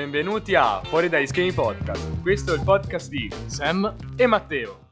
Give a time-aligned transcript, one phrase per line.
[0.00, 2.22] Benvenuti a Fuori dagli schemi podcast.
[2.22, 4.88] Questo è il podcast di Sam e Matteo.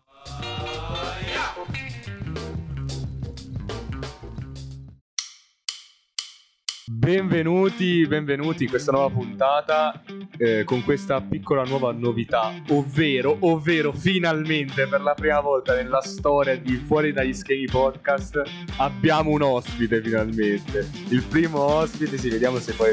[6.91, 10.03] Benvenuti, benvenuti in questa nuova puntata
[10.37, 16.59] eh, con questa piccola nuova novità, ovvero, ovvero finalmente per la prima volta nella storia
[16.59, 18.43] di Fuori dagli schemi podcast
[18.77, 20.87] abbiamo un ospite finalmente.
[21.09, 22.91] Il primo ospite, sì, vediamo se poi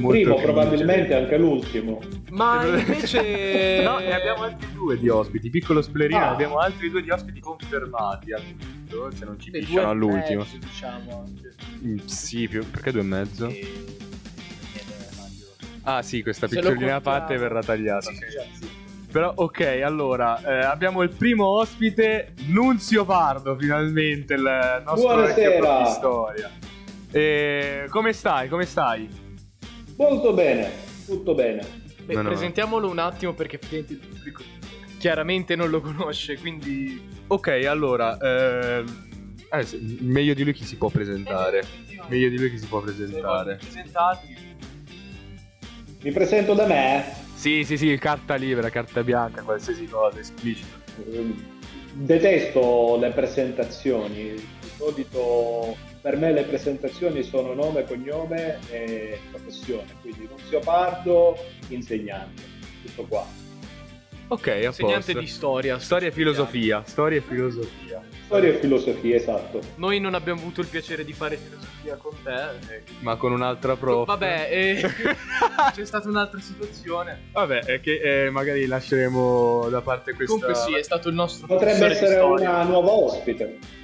[0.00, 2.00] con il primo, probabilmente anche l'ultimo.
[2.30, 6.30] Ma invece no, ne abbiamo altri due di ospiti, piccolo spoilerino, ah.
[6.30, 10.40] abbiamo altri due di ospiti confermati al momento, se non ci pisciano all'ultimo.
[10.42, 11.24] Mezzo, diciamo.
[11.84, 13.46] Mm, sì, più, perché due e mezzo?
[13.48, 13.84] E...
[15.82, 18.10] Ah sì, questa piccolina parte verrà tagliata.
[18.10, 18.16] Sì,
[18.58, 18.80] sì.
[19.12, 25.82] Però ok, allora eh, abbiamo il primo ospite, Nunzio Pardo, finalmente il nostro Buonasera.
[25.82, 26.50] di storia.
[27.10, 28.48] E, come stai?
[28.48, 29.06] Come stai?
[29.96, 30.70] Molto bene,
[31.06, 31.80] tutto bene.
[32.04, 32.28] Beh, no, no.
[32.28, 34.42] presentiamolo un attimo perché il pubblico
[34.98, 37.00] chiaramente non lo conosce, quindi...
[37.26, 38.16] Ok, allora...
[38.18, 38.84] Eh,
[39.52, 39.66] eh,
[40.00, 41.60] meglio di lui chi si può presentare.
[41.60, 43.56] Eh, meglio di lui chi si può presentare.
[43.56, 44.50] Presentati
[46.02, 47.04] mi presento da me?
[47.34, 50.80] Sì, sì, sì, carta libera, carta bianca, qualsiasi cosa, esplicito.
[51.92, 54.32] Detesto le presentazioni.
[54.32, 59.86] Di solito per me le presentazioni sono nome, cognome e professione.
[60.00, 61.36] Quindi Nunzio Pardo,
[61.68, 62.42] insegnante.
[62.84, 63.24] Tutto qua.
[64.26, 65.78] Ok, a Insegnante di storia.
[65.78, 66.82] Storia e filosofia.
[66.84, 68.02] Storia e filosofia.
[68.24, 69.60] Storia e filosofia, esatto.
[69.76, 72.74] Noi non abbiamo avuto il piacere di fare filosofia con te.
[72.74, 72.82] Eh.
[73.00, 74.06] Ma con un'altra prof.
[74.06, 74.82] Vabbè, eh,
[75.72, 77.28] c'è stata un'altra situazione.
[77.32, 80.34] Vabbè, è che eh, magari lasceremo da parte questa...
[80.34, 83.80] Comunque sì, è stato il nostro Potrebbe essere una nuova ospite.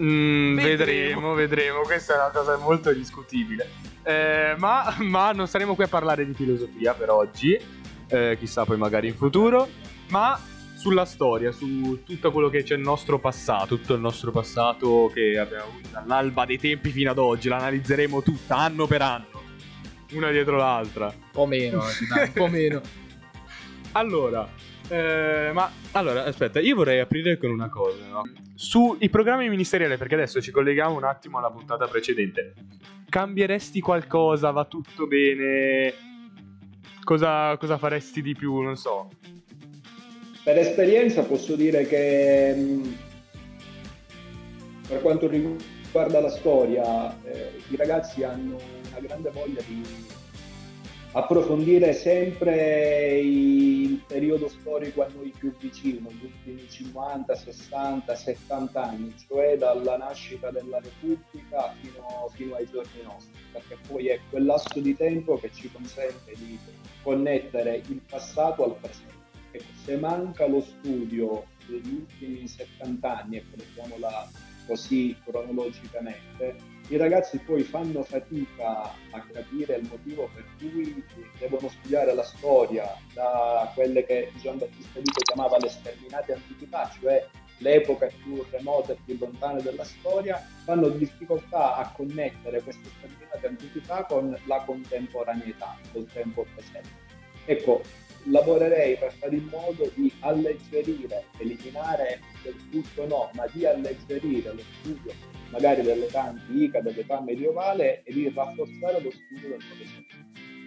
[0.00, 1.80] Mm, vedremo, vedremo.
[1.82, 3.68] Questa è una cosa molto discutibile.
[4.02, 8.76] Eh, ma, ma non saremo qui a parlare di filosofia per oggi eh, chissà poi
[8.76, 9.68] magari in futuro,
[10.10, 10.38] ma
[10.76, 15.38] sulla storia, su tutto quello che c'è nel nostro passato, tutto il nostro passato che
[15.38, 19.42] abbiamo avuto dall'alba dei tempi fino ad oggi, l'analizzeremo tutta anno per anno,
[20.12, 21.06] una dietro l'altra.
[21.06, 22.80] Un po' meno, dai, un po' meno.
[23.92, 24.48] allora,
[24.88, 28.22] eh, ma allora, aspetta, io vorrei aprire con una cosa, no?
[28.54, 32.54] Sui programmi ministeriali, perché adesso ci colleghiamo un attimo alla puntata precedente.
[33.08, 34.50] Cambieresti qualcosa?
[34.50, 36.12] Va tutto bene?
[37.04, 38.60] cosa, cosa faresti di più?
[38.60, 39.10] Non so.
[40.42, 42.92] Per esperienza posso dire che mm,
[44.88, 48.56] per quanto riguarda la storia, eh, i ragazzi hanno
[48.90, 49.82] una grande voglia di
[51.16, 59.14] approfondire sempre il periodo storico a noi più vicino, gli ultimi 50, 60, 70 anni,
[59.26, 64.80] cioè dalla nascita della Repubblica fino, fino ai giorni nostri, perché poi è quel lasso
[64.80, 66.58] di tempo che ci consente di
[67.02, 69.12] connettere il passato al presente.
[69.52, 74.28] Ecco, se manca lo studio degli ultimi 70 anni, ecco, mettiamola
[74.66, 81.02] così cronologicamente, i ragazzi poi fanno fatica a capire il motivo per cui
[81.38, 87.26] devono studiare la storia da quelle che Gian Battista Vito chiamava le sterminate antichità, cioè
[87.58, 94.04] l'epoca più remota e più lontana della storia, fanno difficoltà a connettere queste sterminate antichità
[94.04, 97.02] con la contemporaneità, col tempo presente.
[97.46, 97.82] Ecco,
[98.24, 104.62] lavorerei per fare in modo di alleggerire, eliminare del tutto no, ma di alleggerire lo
[104.80, 105.12] studio
[105.50, 110.14] magari dell'età antica, dell'età medievale e di rafforzare lo studio del Novecento.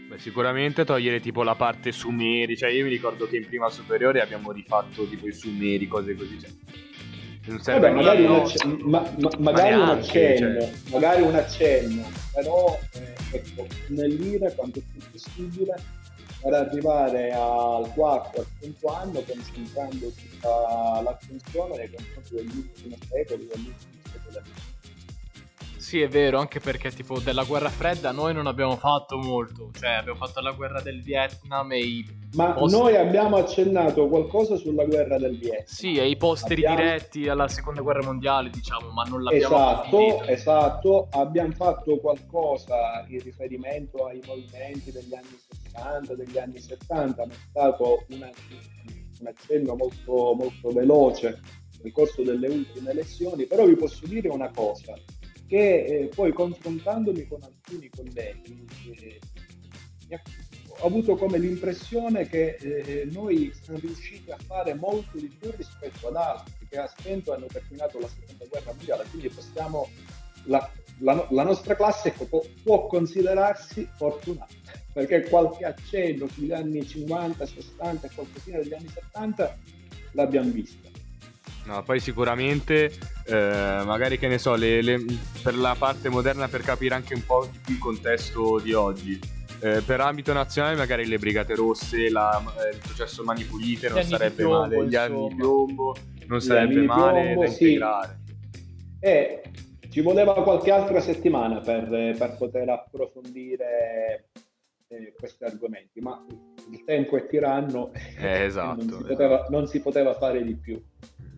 [0.08, 4.22] Beh, sicuramente togliere tipo la parte sumeri, cioè io mi ricordo che in prima superiore
[4.22, 6.40] abbiamo rifatto tipo i sumeri, cose così.
[6.40, 6.50] Cioè.
[7.48, 10.72] Non serve Vabbè, magari, un, acc- ma, ma, magari neanche, un accenno, cioè.
[10.92, 15.76] magari un accenno, però eh, ecco, snellire quanto più possibile
[16.48, 23.48] per arrivare al quarto, al quinto anno concentrando tutta l'attenzione nei confronti degli ultimi secoli,
[23.48, 24.76] degli ultimi secoli.
[25.76, 29.92] Sì, è vero, anche perché tipo della guerra fredda noi non abbiamo fatto molto, cioè
[29.92, 32.82] abbiamo fatto la guerra del Vietnam e i Ma posteri...
[32.82, 35.64] noi abbiamo accennato qualcosa sulla guerra del Vietnam.
[35.66, 36.76] Sì, e i posteri abbiamo...
[36.76, 43.22] diretti alla seconda guerra mondiale, diciamo, ma non l'abbiamo Esatto, esatto, abbiamo fatto qualcosa in
[43.22, 45.67] riferimento ai movimenti degli anni 60,
[46.16, 48.30] degli anni 70, ma è stato una,
[49.20, 51.40] un accenno molto, molto veloce
[51.82, 54.94] nel corso delle ultime elezioni, però vi posso dire una cosa,
[55.48, 58.66] che eh, poi confrontandomi con alcuni colleghi
[59.00, 59.20] eh,
[60.80, 66.08] ho avuto come l'impressione che eh, noi siamo riusciti a fare molto di più rispetto
[66.08, 69.90] ad altri che a stento hanno terminato la seconda guerra mondiale, quindi possiamo,
[70.46, 70.70] la,
[71.00, 74.67] la, la nostra classe può, può, considerarsi fortunata
[74.98, 79.58] perché qualche accenno sugli anni 50, 60 e qualcosina degli anni 70
[80.14, 80.90] l'abbiamo vista.
[81.66, 82.92] No, poi sicuramente,
[83.28, 85.06] eh, magari che ne so, le, le,
[85.44, 89.20] per la parte moderna per capire anche un po' di più il contesto di oggi.
[89.60, 94.02] Eh, per ambito nazionale magari le Brigate Rosse, la, eh, il processo Mani Pulite non
[94.02, 95.96] sarebbe piombo, male, gli anni di piombo
[96.26, 98.20] non sarebbe male piombo, da integrare.
[98.24, 99.06] Sì.
[99.06, 99.42] E
[99.92, 104.26] ci voleva qualche altra settimana per, per poter approfondire
[104.88, 106.26] eh, questi argomenti, ma
[106.72, 109.52] il tempo è tiranno eh, esatto, non, si poteva, esatto.
[109.52, 110.82] non, si poteva, fare di più.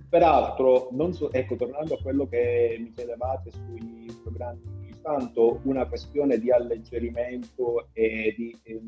[0.10, 6.52] Peraltro, so, ecco, tornando a quello che mi chiedevate sui programmi, tanto una questione di
[6.52, 8.82] alleggerimento e di eh,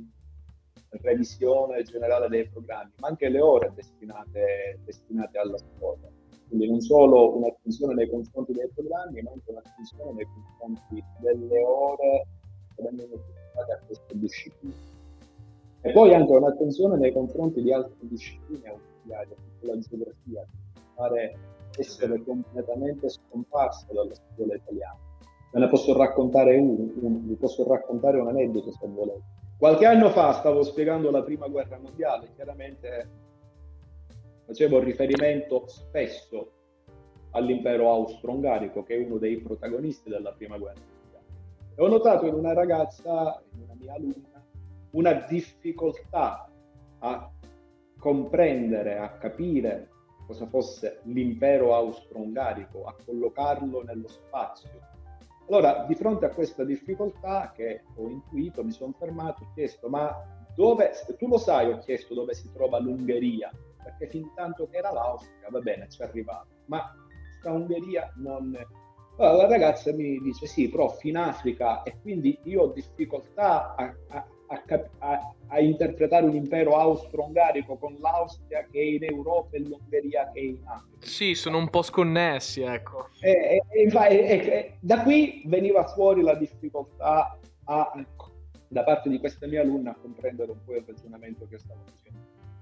[1.02, 6.10] revisione generale dei programmi, ma anche le ore destinate, destinate alla scuola
[6.52, 12.28] quindi non solo un'attenzione nei confronti dei programmi, ma anche un'attenzione nei confronti delle ore
[12.76, 13.24] che vengono
[13.70, 14.74] a queste discipline.
[15.82, 21.38] E poi anche un'attenzione nei confronti di altre discipline ausiliarie, come la geografia, che pare
[21.78, 25.00] essere completamente scomparsa dalla scuola italiana.
[25.52, 29.24] Ve ne posso raccontare un, un, vi posso raccontare un aneddoto se volete.
[29.58, 33.10] Qualche anno fa stavo spiegando la prima guerra mondiale, chiaramente
[34.46, 36.52] facevo riferimento spesso
[37.32, 40.82] all'impero austro-ungarico, che è uno dei protagonisti della prima guerra.
[41.82, 44.46] Ho notato in una ragazza, in una mia alunna,
[44.92, 46.48] una difficoltà
[47.00, 47.32] a
[47.98, 49.90] comprendere, a capire
[50.28, 54.70] cosa fosse l'impero austro-ungarico, a collocarlo nello spazio.
[55.48, 60.16] Allora, di fronte a questa difficoltà che ho intuito, mi sono fermato ho chiesto, ma
[60.54, 63.50] dove, tu lo sai, ho chiesto dove si trova l'Ungheria,
[63.84, 66.94] perché fin tanto che era l'Austria, va bene, ci arrivava, ma
[67.32, 68.56] questa Ungheria non...
[69.18, 73.94] Allora la ragazza mi dice sì, prof, in Africa e quindi io ho difficoltà a,
[74.08, 74.28] a,
[75.00, 80.40] a, a interpretare un impero austro-ungarico con l'Austria che è in Europa e l'Ungheria che
[80.40, 81.06] è in Africa.
[81.06, 83.10] Sì, sono un po' sconnessi, ecco.
[83.20, 87.38] E, e, e, da qui veniva fuori la difficoltà
[88.68, 92.20] da parte di questa mia alunna a comprendere un po' il ragionamento che stavo facendo.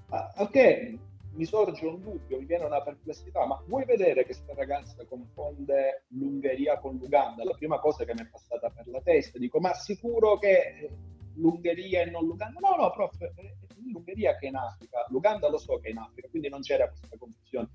[0.09, 0.97] Ah, ok,
[1.33, 6.05] mi sorge un dubbio, mi viene una perplessità, ma vuoi vedere che questa ragazza confonde
[6.09, 7.43] l'Ungheria con l'Uganda?
[7.43, 10.89] La prima cosa che mi è passata per la testa, dico, ma sicuro che
[11.35, 12.59] l'Ungheria e non l'Uganda?
[12.59, 13.17] No, no, prof,
[13.91, 16.87] l'Ungheria che è in Africa, l'Uganda lo so che è in Africa, quindi non c'era
[16.87, 17.69] questa confusione.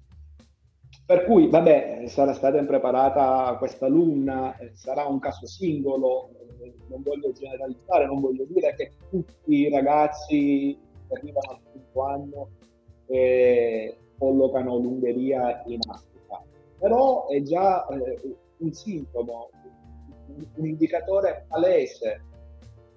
[1.07, 6.31] Per cui, vabbè, sarà stata impreparata questa alunna, sarà un caso singolo,
[6.89, 12.49] non voglio generalizzare, non voglio dire che tutti i ragazzi che arrivano al quinto anno
[13.07, 16.43] eh, collocano l'Ungheria in Africa.
[16.79, 19.51] Però è già eh, un sintomo,
[20.27, 22.25] un, un indicatore palese.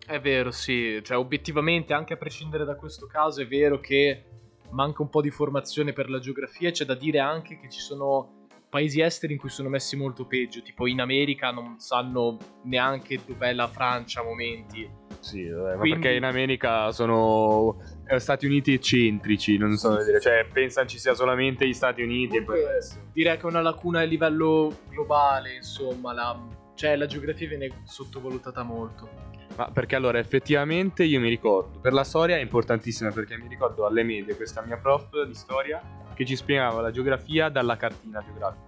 [0.06, 4.24] È vero, sì, cioè obiettivamente anche a prescindere da questo caso è vero che
[4.70, 8.46] manca un po' di formazione per la geografia, c'è da dire anche che ci sono
[8.70, 13.54] paesi esteri in cui sono messi molto peggio, tipo in America non sanno neanche dov'è
[13.54, 14.90] la Francia a momenti
[15.20, 16.00] sì, vabbè, Quindi...
[16.00, 21.14] perché in America sono eh, Stati Uniti eccentrici, non so dire, cioè pensano ci sia
[21.14, 23.02] solamente gli Stati Uniti Comunque, e poi...
[23.14, 26.40] Direi che è una lacuna a livello globale, insomma, la,
[26.76, 29.10] cioè la geografia viene sottovalutata molto.
[29.56, 33.86] Ma perché allora effettivamente io mi ricordo, per la storia è importantissima perché mi ricordo
[33.88, 35.82] alle medie questa mia prof di storia
[36.14, 38.68] che ci spiegava la geografia dalla cartina geografica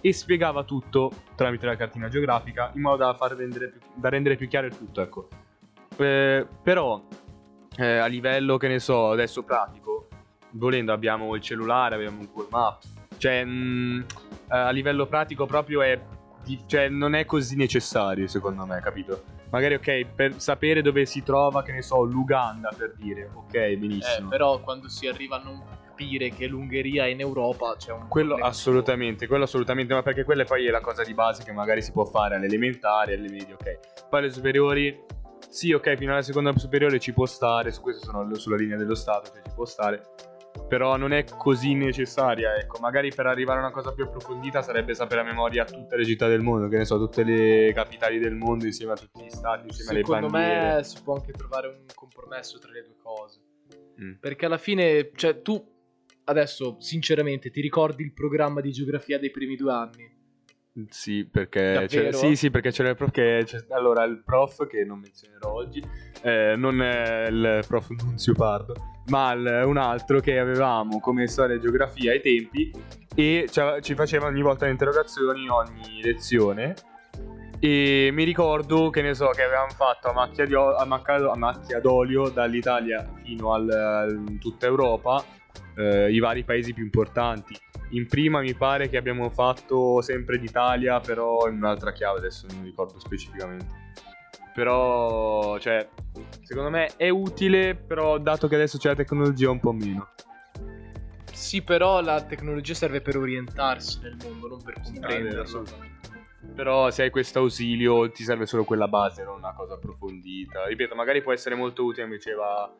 [0.00, 4.36] e spiegava tutto tramite la cartina geografica in modo da, far rendere più, da rendere
[4.36, 5.28] più chiaro il tutto, ecco.
[5.98, 7.02] Eh, però
[7.76, 10.08] eh, a livello che ne so adesso pratico
[10.50, 12.92] volendo abbiamo il cellulare abbiamo un Google Maps.
[13.16, 14.00] Cioè mh, mm,
[14.48, 16.00] a livello pratico proprio è
[16.66, 19.24] cioè, non è così necessario secondo me capito?
[19.50, 24.26] Magari ok per sapere dove si trova che ne so l'Uganda per dire ok benissimo.
[24.26, 28.06] Eh, però quando si arriva a non capire che l'Ungheria è in Europa c'è un
[28.06, 31.82] quello assolutamente quello assolutamente ma perché quella poi è la cosa di base che magari
[31.82, 34.06] si può fare alle elementari alle medie ok.
[34.08, 35.04] Poi alle superiori
[35.48, 38.94] sì, ok, fino alla seconda superiore ci può stare, su questo sono sulla linea dello
[38.94, 40.02] Stato, cioè ci può stare.
[40.66, 42.78] Però non è così necessaria, ecco.
[42.80, 46.26] Magari per arrivare a una cosa più approfondita sarebbe sapere a memoria tutte le città
[46.26, 49.66] del mondo, che ne so, tutte le capitali del mondo insieme a tutti gli stati,
[49.66, 50.54] insieme Secondo alle bandiere.
[50.58, 53.40] Secondo me si può anche trovare un compromesso tra le due cose.
[54.02, 54.12] Mm.
[54.20, 55.76] Perché alla fine, cioè tu
[56.24, 60.17] adesso sinceramente ti ricordi il programma di geografia dei primi due anni?
[60.90, 65.50] Sì, perché sì, sì, perché c'era il prof che allora il prof che non menzionerò
[65.52, 65.82] oggi,
[66.22, 68.74] eh, non è il prof Nunzio Pardo,
[69.06, 72.70] ma il, un altro che avevamo come storia e geografia ai tempi
[73.14, 73.48] e
[73.80, 76.74] ci faceva ogni volta le interrogazioni ogni lezione
[77.60, 81.32] E mi ricordo che ne so che avevamo fatto a macchia, di o- a macchia,
[81.32, 84.06] a macchia d'olio dall'Italia fino al, a
[84.38, 85.24] tutta Europa
[85.76, 87.56] eh, i vari paesi più importanti.
[87.90, 92.64] In prima mi pare che abbiamo fatto sempre d'Italia, però in un'altra chiave, adesso non
[92.64, 93.86] ricordo specificamente.
[94.52, 95.88] Però, cioè,
[96.42, 100.08] secondo me è utile, però dato che adesso c'è la tecnologia un po' meno.
[101.32, 105.64] Sì, però la tecnologia serve per orientarsi nel mondo, non per comprenderlo.
[106.54, 110.66] Però se hai questo ausilio ti serve solo quella base, non una cosa approfondita.
[110.66, 112.74] Ripeto, magari può essere molto utile, mi diceva,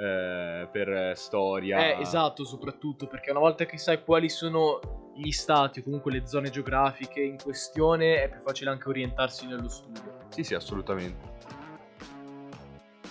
[0.00, 1.96] eh, per storia.
[1.96, 6.26] Eh, esatto, soprattutto perché una volta che sai quali sono gli stati o comunque le
[6.26, 10.16] zone geografiche in questione, è più facile anche orientarsi nello studio.
[10.28, 11.38] Sì, sì, assolutamente.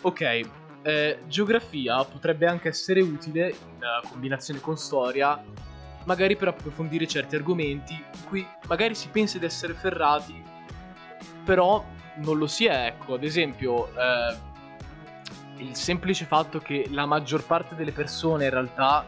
[0.01, 0.41] Ok,
[0.81, 5.43] eh, geografia potrebbe anche essere utile in combinazione con storia,
[6.05, 10.41] magari per approfondire certi argomenti in cui magari si pensa di essere ferrati,
[11.43, 12.87] però non lo si è.
[12.87, 14.48] Ecco, ad esempio, eh,
[15.59, 19.05] il semplice fatto che la maggior parte delle persone in realtà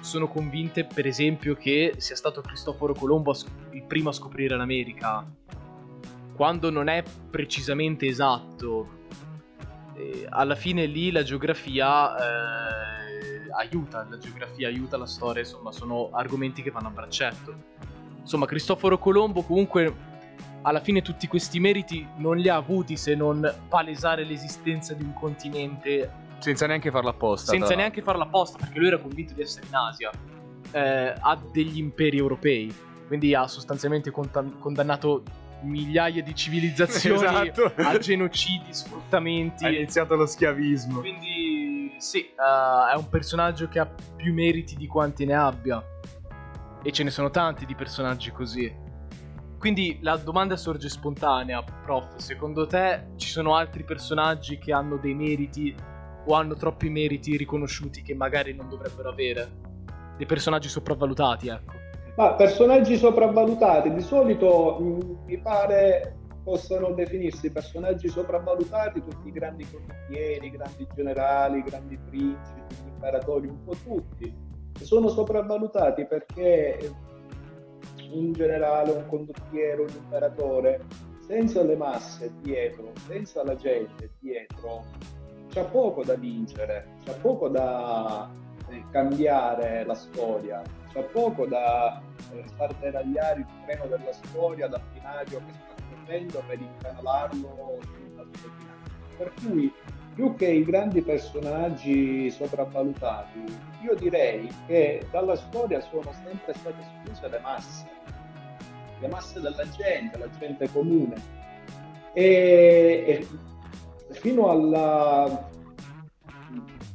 [0.00, 3.34] sono convinte, per esempio, che sia stato Cristoforo Colombo
[3.70, 5.26] il primo a scoprire l'America,
[6.34, 9.02] quando non è precisamente esatto.
[9.94, 16.10] E alla fine lì la geografia eh, aiuta, la geografia aiuta la storia, insomma, sono
[16.12, 17.54] argomenti che vanno a braccetto.
[18.20, 20.12] Insomma, Cristoforo Colombo comunque
[20.66, 25.12] alla fine tutti questi meriti non li ha avuti se non palesare l'esistenza di un
[25.12, 27.52] continente Senza neanche farla apposta.
[27.52, 30.10] senza neanche farla apposta, perché lui era convinto di essere in Asia.
[30.70, 32.74] Eh, ha degli imperi europei,
[33.06, 35.22] quindi ha sostanzialmente contan- condannato
[35.62, 37.72] migliaia di civilizzazioni Esatto.
[37.76, 39.64] a genocidi, sfruttamenti.
[39.64, 41.00] Ha iniziato lo schiavismo.
[41.00, 45.82] Quindi sì, eh, è un personaggio che ha più meriti di quanti ne abbia.
[46.82, 48.82] E ce ne sono tanti di personaggi così.
[49.64, 52.16] Quindi la domanda sorge spontanea, prof.
[52.16, 55.74] Secondo te ci sono altri personaggi che hanno dei meriti
[56.26, 59.48] o hanno troppi meriti riconosciuti che magari non dovrebbero avere?
[60.18, 61.72] Dei personaggi sopravvalutati, ecco.
[62.16, 69.66] Ma personaggi sopravvalutati di solito mh, mi pare possano definirsi personaggi sopravvalutati tutti i grandi
[69.70, 74.30] condottieri, i grandi generali, i grandi principi, gli imperatori, un po' tutti.
[74.82, 77.12] Sono sopravvalutati perché
[78.14, 80.80] un generale, un condottiero, un imperatore,
[81.26, 84.84] senza le masse dietro, senza la gente dietro,
[85.48, 88.30] c'ha poco da vincere, c'ha poco da
[88.68, 92.02] eh, cambiare la storia, c'ha poco da
[92.32, 97.78] eh, far deragliare il treno della storia dal binario che sta correndo per incanalarlo.
[99.16, 99.72] Per cui
[100.14, 103.44] più che i grandi personaggi sopravvalutati,
[103.82, 107.88] io direi che dalla storia sono sempre state escluse le masse,
[109.04, 111.14] le masse della gente, la gente comune.
[112.14, 115.48] E, e fino, alla,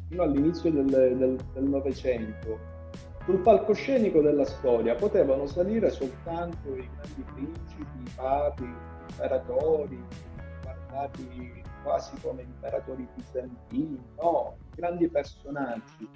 [0.08, 2.78] fino all'inizio del Novecento,
[3.26, 10.04] sul palcoscenico della storia potevano salire soltanto i grandi principi, i papi, gli imperatori,
[10.64, 16.10] guardati quasi come imperatori bizantini, no, grandi personaggi.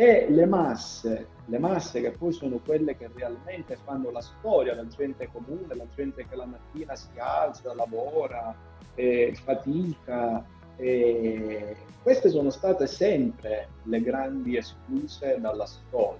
[0.00, 4.86] E le masse, le masse che poi sono quelle che realmente fanno la storia, la
[4.86, 8.54] gente comune, la gente che la mattina si alza, lavora,
[8.94, 10.42] eh, fatica.
[10.76, 16.18] eh, queste sono state sempre le grandi escluse dalla storia,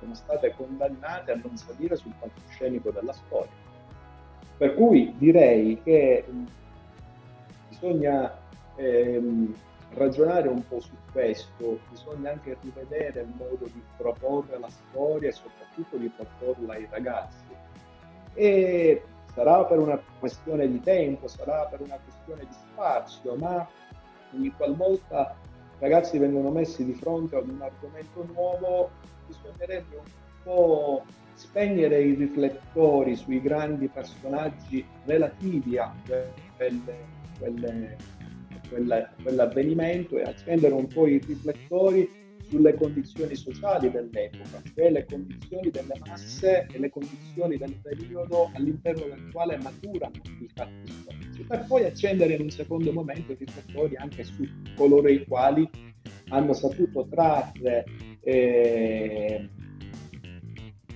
[0.00, 3.52] sono state condannate a non salire sul palcoscenico della storia.
[4.56, 6.44] Per cui direi che mh,
[7.68, 8.36] bisogna
[8.74, 9.54] ehm,
[9.94, 15.32] ragionare un po' su questo, bisogna anche rivedere il modo di proporre la storia e
[15.32, 17.44] soprattutto di proporla ai ragazzi.
[18.34, 19.02] E
[19.34, 23.66] sarà per una questione di tempo, sarà per una questione di spazio, ma
[24.34, 25.34] ogni qualvolta
[25.78, 28.90] i ragazzi vengono messi di fronte ad un argomento nuovo,
[29.26, 30.10] bisognerebbe un
[30.42, 31.04] po'
[31.34, 35.92] spegnere i riflettori sui grandi personaggi relativi a
[36.56, 37.04] quelle,
[37.38, 37.96] quelle,
[38.70, 42.08] quella- quell'avvenimento e accendere un po' i riflettori
[42.48, 49.04] sulle condizioni sociali dell'epoca, cioè le condizioni delle masse e le condizioni del periodo all'interno
[49.04, 51.10] del quale maturano i fatti
[51.50, 54.46] per poi accendere in un secondo momento i riflettori anche su
[54.76, 55.68] coloro i quali
[56.28, 57.84] hanno saputo trarre
[58.20, 59.48] eh,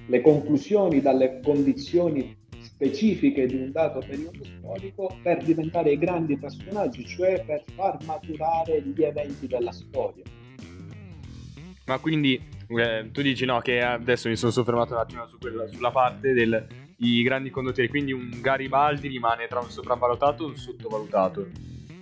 [0.06, 2.33] le conclusioni dalle condizioni
[2.74, 8.82] specifiche di un dato periodo storico per diventare i grandi personaggi, cioè per far maturare
[8.82, 10.24] gli eventi della storia.
[11.86, 15.66] Ma quindi eh, tu dici no, che adesso mi sono soffermato un attimo su quella-
[15.68, 16.66] sulla parte del
[16.98, 17.88] i grandi condottieri.
[17.88, 21.46] Quindi un Garibaldi rimane tra un sopravvalutato e un sottovalutato.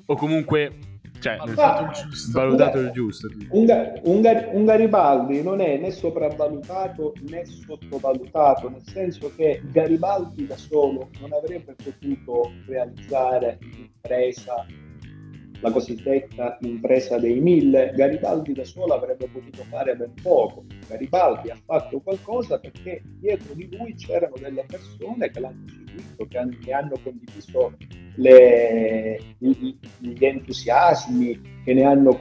[0.06, 0.76] O comunque
[1.22, 2.38] cioè, valutato, il giusto.
[2.38, 3.28] valutato il giusto.
[3.50, 10.56] Un, un, un, Garibaldi non è né sopravvalutato né sottovalutato, nel senso che Garibaldi da
[10.56, 14.66] solo non avrebbe potuto realizzare l'impresa,
[15.62, 17.92] la cosiddetta impresa dei mille.
[17.94, 20.64] Garibaldi da solo avrebbe potuto fare ben poco.
[20.88, 26.38] Garibaldi ha fatto qualcosa perché dietro di lui c'erano delle persone che l'hanno seguito, che,
[26.38, 27.76] hanno, che hanno condiviso
[28.16, 32.18] le, gli entusiasmi, che ne hanno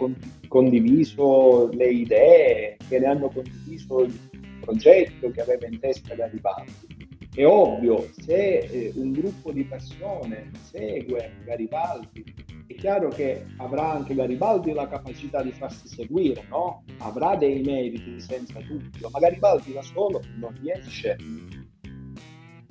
[0.47, 4.29] condiviso le idee, che ne hanno condiviso il
[4.61, 6.99] progetto che aveva in testa Garibaldi.
[7.33, 12.23] È ovvio, se eh, un gruppo di persone segue Garibaldi,
[12.71, 16.83] è chiaro che avrà anche Garibaldi la capacità di farsi seguire, no?
[16.99, 21.17] Avrà dei meriti senza dubbio, ma Garibaldi da solo non riesce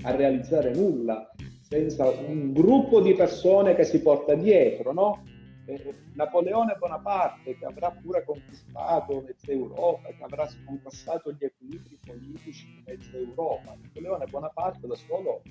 [0.02, 1.30] a realizzare nulla
[1.60, 5.22] senza un gruppo di persone che si porta dietro, no?
[5.66, 12.66] Eh, Napoleone Bonaparte che avrà pure conquistato mezza Europa, che avrà sconquassato gli equilibri politici
[12.66, 13.76] di mezza Europa.
[13.80, 15.42] Napoleone Bonaparte da solo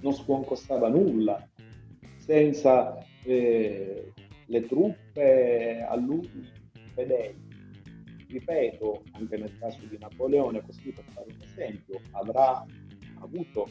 [0.00, 1.48] non sconquastava nulla,
[2.24, 4.12] senza eh,
[4.46, 6.28] le truppe a lui
[6.94, 7.42] fedeli.
[8.28, 12.64] Ripeto, anche nel caso di Napoleone, così per fare un esempio, avrà
[13.20, 13.68] avuto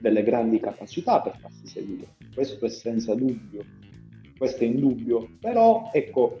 [0.00, 3.62] delle grandi capacità per farsi seguire, questo è senza dubbio,
[4.36, 6.40] questo è indubbio, però ecco,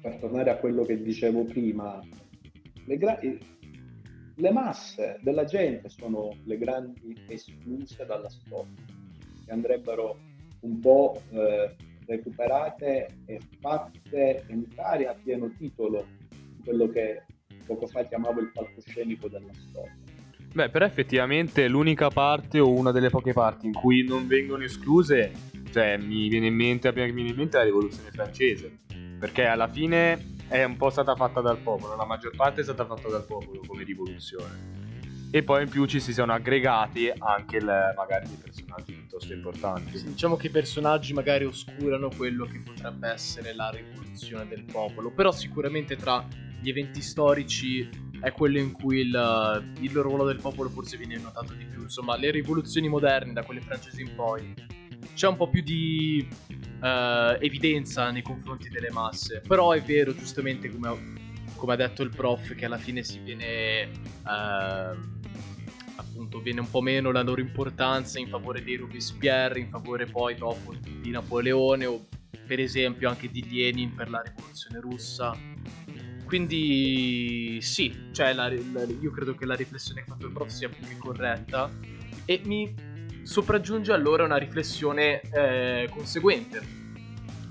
[0.00, 2.00] per tornare a quello che dicevo prima,
[2.86, 8.84] le, gra- le masse della gente sono le grandi escluse dalla storia,
[9.44, 10.27] che andrebbero
[10.60, 11.74] un po' eh,
[12.06, 16.06] recuperate e fatte entrare a pieno titolo
[16.64, 17.24] quello che
[17.66, 19.96] poco fa chiamavo il palcoscenico della storia.
[20.52, 25.32] Beh, però effettivamente l'unica parte o una delle poche parti in cui non vengono escluse,
[25.70, 28.78] cioè mi viene in mente, mi viene in mente la rivoluzione francese,
[29.18, 32.86] perché alla fine è un po' stata fatta dal popolo, la maggior parte è stata
[32.86, 34.77] fatta dal popolo come rivoluzione.
[35.30, 39.98] E poi in più ci si sono aggregati anche le, magari dei personaggi piuttosto importanti.
[39.98, 45.10] Sì, diciamo che i personaggi magari oscurano quello che potrebbe essere la rivoluzione del popolo,
[45.10, 46.26] però sicuramente tra
[46.60, 47.88] gli eventi storici
[48.20, 51.82] è quello in cui il, il ruolo del popolo forse viene notato di più.
[51.82, 54.54] Insomma, le rivoluzioni moderne, da quelle francesi in poi,
[55.14, 56.26] c'è un po' più di
[56.80, 59.42] uh, evidenza nei confronti delle masse.
[59.46, 63.90] Però è vero, giustamente, come, come, ha detto il prof, che alla fine si viene...
[64.24, 65.17] Uh,
[65.98, 70.34] appunto viene un po' meno la loro importanza in favore dei Robespierre, in favore poi
[70.36, 72.06] dopo di Napoleone o
[72.46, 75.36] per esempio anche di Lenin per la rivoluzione russa.
[76.24, 80.48] Quindi sì, cioè la, la, io credo che la riflessione che ha fatto il prof
[80.48, 81.70] sia più che corretta
[82.24, 82.74] e mi
[83.22, 86.60] sopraggiunge allora una riflessione eh, conseguente,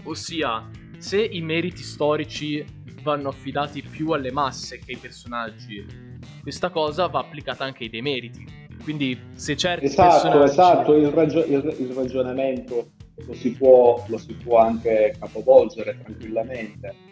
[0.03, 2.63] ossia se i meriti storici
[3.01, 6.06] vanno affidati più alle masse che ai personaggi,
[6.41, 8.45] questa cosa va applicata anche ai demeriti.
[8.83, 10.51] Quindi se certi esatto, personaggi...
[10.51, 12.91] Esatto, il, ragio- il, il ragionamento
[13.25, 17.07] lo si, può, lo si può anche capovolgere tranquillamente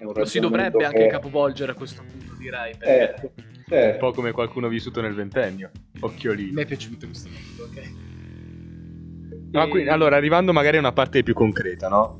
[0.00, 0.84] lo si dovrebbe che...
[0.84, 2.74] anche capovolgere a questo punto, direi.
[2.76, 3.32] Perché...
[3.68, 3.90] Eh, eh.
[3.92, 5.70] Un po' come qualcuno vissuto nel ventennio.
[6.00, 6.52] Occhiolino.
[6.54, 7.92] Mi è piaciuto questo punto, ok.
[9.52, 12.19] No, quindi, allora, arrivando magari a una parte più concreta, no?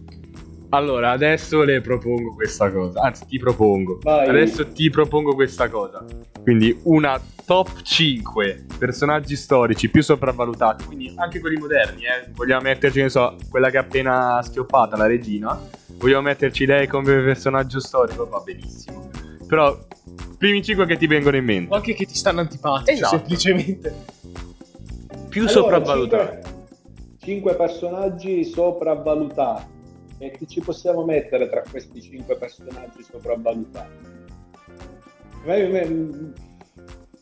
[0.71, 3.01] Allora, adesso le propongo questa cosa.
[3.03, 3.99] Anzi, ti propongo.
[4.03, 4.29] Vai.
[4.29, 6.05] Adesso ti propongo questa cosa.
[6.43, 10.85] Quindi una top 5 personaggi storici più sopravvalutati.
[10.85, 12.31] Quindi anche quelli moderni, eh.
[12.33, 17.23] Vogliamo metterci, ne so, quella che è appena schioppata, la regina vogliamo metterci lei come
[17.23, 19.11] personaggio storico, va benissimo.
[19.47, 19.79] Però,
[20.39, 21.73] primi 5 che ti vengono in mente.
[21.73, 23.19] O anche che ti stanno antipatici, esatto.
[23.19, 23.95] semplicemente.
[25.29, 26.49] Più allora, sopravvalutati.
[27.19, 29.79] 5 personaggi sopravvalutati.
[30.23, 34.19] E chi ci possiamo mettere tra questi 5 personaggi sopravvalutati?
[35.45, 36.33] Mi, mi,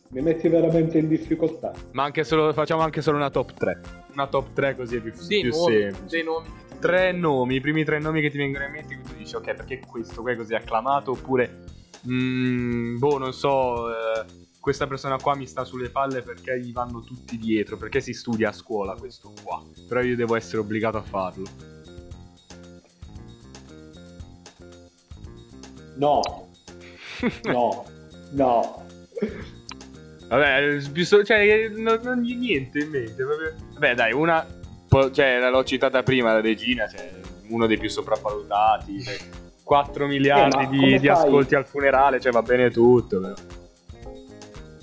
[0.09, 1.71] mi metti veramente in difficoltà.
[1.93, 3.81] Ma anche solo, facciamo anche solo una top 3.
[4.11, 6.05] Una top 3 così è più, dei più nomi, semplice.
[6.09, 6.47] Dei nomi
[6.79, 9.81] tre nomi, i primi tre nomi che ti vengono in mente, tu dici ok, perché
[9.85, 11.63] questo qua è così acclamato, oppure,
[12.09, 14.25] mm, boh, non so, eh,
[14.59, 18.49] questa persona qua mi sta sulle palle perché gli vanno tutti dietro, perché si studia
[18.49, 21.43] a scuola questo qua, però io devo essere obbligato a farlo.
[25.99, 26.49] No,
[27.43, 27.85] no,
[28.31, 28.85] no.
[30.27, 30.79] Vabbè,
[31.23, 33.23] cioè, non, non niente in mente.
[33.73, 34.45] Vabbè, dai, una
[35.11, 37.11] cioè, l'ho citata prima, la regina, cioè,
[37.49, 39.01] uno dei più sopravvalutati.
[39.03, 39.17] Cioè,
[39.63, 43.19] 4 miliardi eh, di, di ascolti al funerale, cioè va bene tutto.
[43.19, 43.33] Però.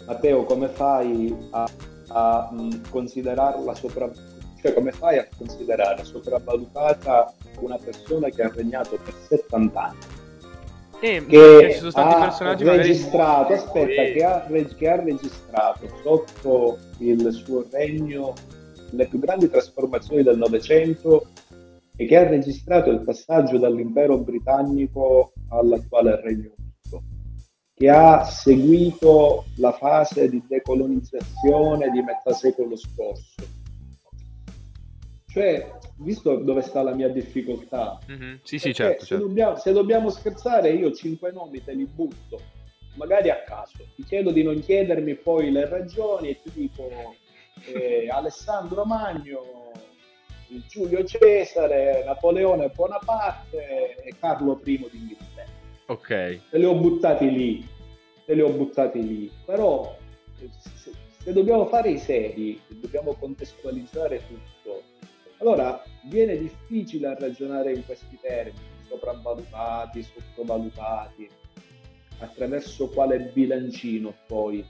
[0.07, 1.69] Matteo, come fai a
[2.09, 4.35] a mh, considerarla sopravvalutata?
[4.61, 9.99] Cioè, come fai a considerare sopravvalutata una persona che ha regnato per 70 anni?
[11.01, 13.55] E che ci sono stati ha personaggi registrato, magari...
[13.55, 14.13] aspetta, Sì.
[14.13, 18.35] che ha, che ha registrato sotto il suo regno
[18.91, 21.27] le più grandi trasformazioni del Novecento
[21.97, 27.03] e che ha registrato il passaggio dall'impero britannico all'attuale Regno Unito,
[27.75, 33.35] che ha seguito la fase di decolonizzazione di metà secolo scorso.
[35.37, 39.27] Cioè, visto dove sta la mia difficoltà, Mhm, Sì, sì, certo, se, certo.
[39.27, 42.41] Dobbiamo, se dobbiamo scherzare, io cinque nomi te li butto,
[42.95, 43.85] magari a caso.
[43.95, 47.15] Ti chiedo di non chiedermi poi le ragioni e ti dico
[47.67, 49.73] eh, Alessandro Magno,
[50.69, 55.51] Giulio Cesare, Napoleone Bonaparte e Carlo I d'Inghilterra.
[55.89, 56.09] Ok.
[56.49, 57.69] Te li ho buttati lì,
[58.25, 59.31] te li ho buttati lì.
[59.45, 59.95] Però
[60.41, 64.95] eh, se, se dobbiamo fare i seri, dobbiamo contestualizzare tutto,
[65.39, 71.29] allora viene difficile ragionare in questi termini, sopravvalutati, sottovalutati,
[72.19, 74.65] attraverso quale bilancino poi,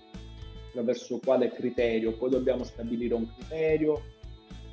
[0.69, 4.03] attraverso quale criterio, poi dobbiamo stabilire un criterio,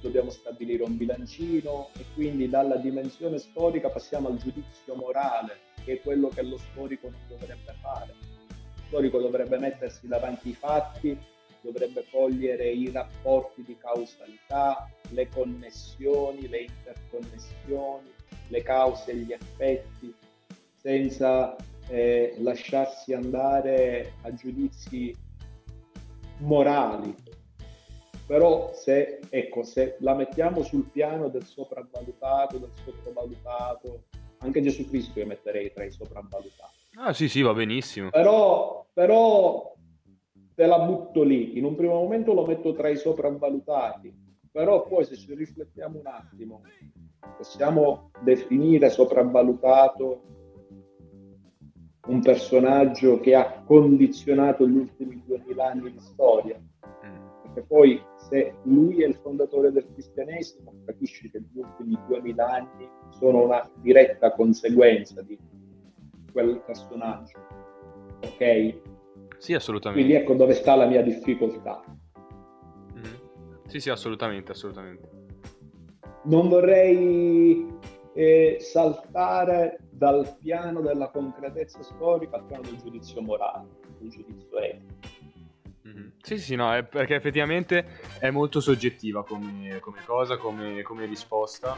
[0.01, 6.01] dobbiamo stabilire un bilancino e quindi dalla dimensione storica passiamo al giudizio morale, che è
[6.01, 8.13] quello che lo storico non dovrebbe fare.
[8.19, 11.17] Lo storico dovrebbe mettersi davanti ai fatti,
[11.63, 18.11] dovrebbe cogliere i rapporti di causalità, le connessioni, le interconnessioni,
[18.49, 20.13] le cause e gli effetti,
[20.75, 21.55] senza
[21.87, 25.15] eh, lasciarsi andare a giudizi
[26.39, 27.15] morali.
[28.25, 34.03] Però se, ecco, se la mettiamo sul piano del sopravvalutato, del sottovalutato,
[34.39, 36.77] anche Gesù Cristo io metterei tra i sopravvalutati.
[36.95, 38.09] Ah, sì, sì, va benissimo.
[38.09, 39.72] Però, però
[40.55, 44.13] te la butto lì, in un primo momento lo metto tra i sopravvalutati,
[44.51, 46.61] però poi se ci riflettiamo un attimo,
[47.37, 50.21] possiamo definire sopravvalutato
[52.05, 56.61] un personaggio che ha condizionato gli ultimi 2000 anni di storia,
[57.41, 62.89] perché poi se lui è il fondatore del cristianesimo, capisci che gli ultimi 2000 anni
[63.09, 65.37] sono una diretta conseguenza di
[66.31, 67.39] quel personaggio.
[68.23, 68.92] Ok?
[69.43, 70.05] Sì, assolutamente.
[70.05, 71.83] Quindi ecco dove sta la mia difficoltà.
[72.93, 73.19] Mhm.
[73.67, 75.09] Sì, sì, assolutamente, assolutamente.
[76.23, 77.67] Non vorrei
[78.13, 83.67] eh, saltare dal piano della concretezza storica al piano del giudizio morale,
[83.99, 84.93] del giudizio etico.
[85.81, 86.11] Mhm.
[86.21, 87.85] Sì, sì, no, è perché effettivamente
[88.19, 91.75] è molto soggettiva come, come cosa, come, come risposta.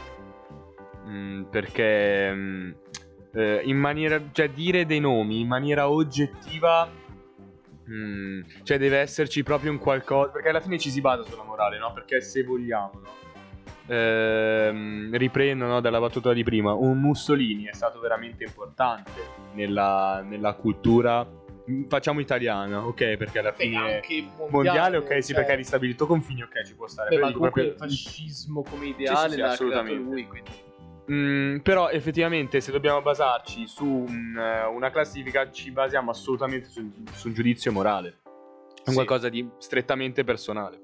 [1.04, 2.70] Mm, perché mm,
[3.34, 6.88] eh, in maniera, cioè dire dei nomi in maniera oggettiva,
[7.90, 11.78] mm, cioè deve esserci proprio un qualcosa, perché alla fine ci si basa sulla morale,
[11.78, 11.92] no?
[11.92, 13.14] Perché se vogliamo, no?
[13.88, 19.20] Ehm, riprendo no, dalla battuta di prima, un Mussolini è stato veramente importante
[19.54, 23.16] nella, nella cultura, mm, facciamo italiana, ok?
[23.16, 26.74] Perché alla fine anche mondiale, mondiale, ok, sì, cioè- perché ha ristabilito confini, ok, ci
[26.74, 27.10] può stare.
[27.10, 30.02] Beh, ma comunque il proprio- fascismo come Sì, ideale sì, sì, creato assolutamente.
[30.02, 30.50] lui, quindi...
[31.10, 36.90] Mm, però effettivamente se dobbiamo basarci su un, eh, una classifica ci basiamo assolutamente su,
[37.12, 38.18] su un giudizio morale.
[38.24, 38.94] È un Sì.
[38.94, 40.80] qualcosa di strettamente personale.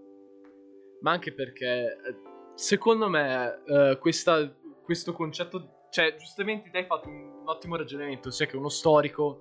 [1.02, 2.14] ma anche perché eh,
[2.54, 4.48] secondo me eh, questa-
[4.84, 9.40] questo concetto, cioè giustamente te hai fatto un ottimo ragionamento, ossia che uno storico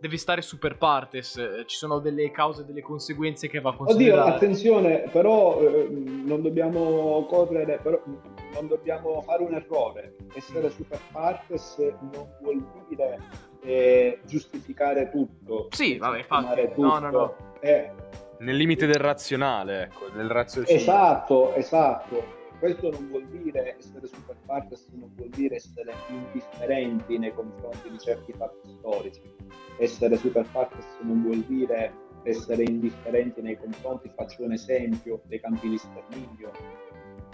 [0.00, 3.76] deve stare super partes, eh, ci sono delle cause e delle conseguenze che va a
[3.78, 8.02] Oddio, attenzione, però eh, non dobbiamo correre, però,
[8.52, 10.16] non dobbiamo fare un errore.
[10.34, 11.76] Essere super partes
[12.12, 13.18] non vuol dire
[13.62, 15.68] eh, giustificare tutto.
[15.70, 17.36] Sì, vabbè, infatti, legittimare no, no, no.
[17.60, 17.90] Eh,
[18.38, 20.80] Nel limite del razionale, ecco, del raziocinio.
[20.80, 22.40] Esatto, esatto.
[22.58, 27.98] Questo non vuol dire essere super partes, non vuol dire essere indifferenti nei confronti di
[27.98, 29.20] certi fatti storici.
[29.78, 35.70] Essere super partes non vuol dire essere indifferenti nei confronti, faccio un esempio, dei campi
[35.70, 36.52] di sterminio.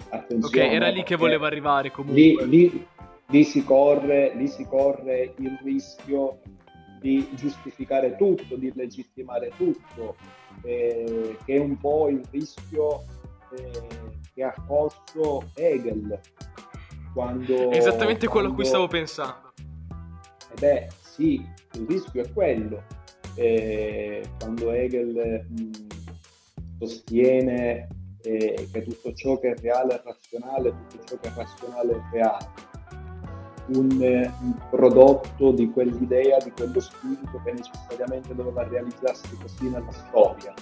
[0.07, 2.47] Ok, Attenzione, era lì che perché volevo arrivare lì, comunque.
[2.47, 2.87] lì-
[3.27, 6.41] lì si corre, lì si corre il rischio
[7.01, 10.17] di giustificare tutto, di legittimare tutto,
[10.63, 13.05] eh, che è un po' il rischio
[13.57, 13.71] eh,
[14.35, 16.19] che ha corso Hegel
[17.13, 17.71] quando...
[17.71, 19.53] Esattamente quello a cui quando- stavo pensando.
[20.55, 21.35] eh beh, sì,
[21.75, 22.83] il rischio è quello.
[23.35, 25.71] Eh, quando Hegel mh,
[26.81, 27.89] sostiene
[28.29, 32.01] eh, che tutto ciò che è reale è razionale, tutto ciò che è razionale è
[32.13, 32.47] reale.
[33.69, 39.93] Un, eh, un prodotto di quell'idea, di quello spirito che necessariamente doveva realizzarsi così nella
[39.93, 40.53] storia.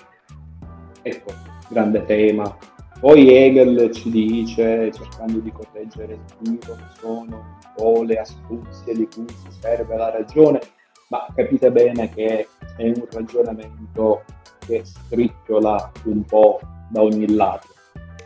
[1.03, 1.33] ecco,
[1.69, 2.57] grande tema.
[3.01, 9.29] Poi Hegel ci dice, cercando di correggere il tiro, che sono le astuzie di cui
[9.29, 10.61] si serve la ragione,
[11.09, 14.25] ma capite bene che è un ragionamento
[14.61, 17.69] che stricciola un po' da ogni lato.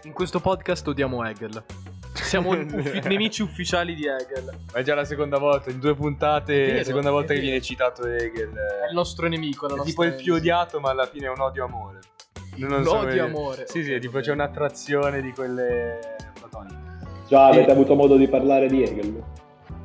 [0.05, 1.63] In questo podcast odiamo Hegel.
[2.15, 4.45] Siamo uffi- nemici ufficiali di Hegel.
[4.73, 7.61] Ma è già la seconda volta, in due puntate, È la seconda volta che viene
[7.61, 8.51] citato Hegel.
[8.53, 9.67] È il nostro nemico.
[9.67, 11.99] la È tipo il più odiato, ma alla fine è un odio-amore.
[12.57, 13.67] Non so L'odio come- amore.
[13.69, 15.99] Sì, sì, tipo c'è un'attrazione di quelle
[16.39, 16.79] platoniche.
[17.29, 19.23] Già avete E- avuto modo di parlare di Hegel?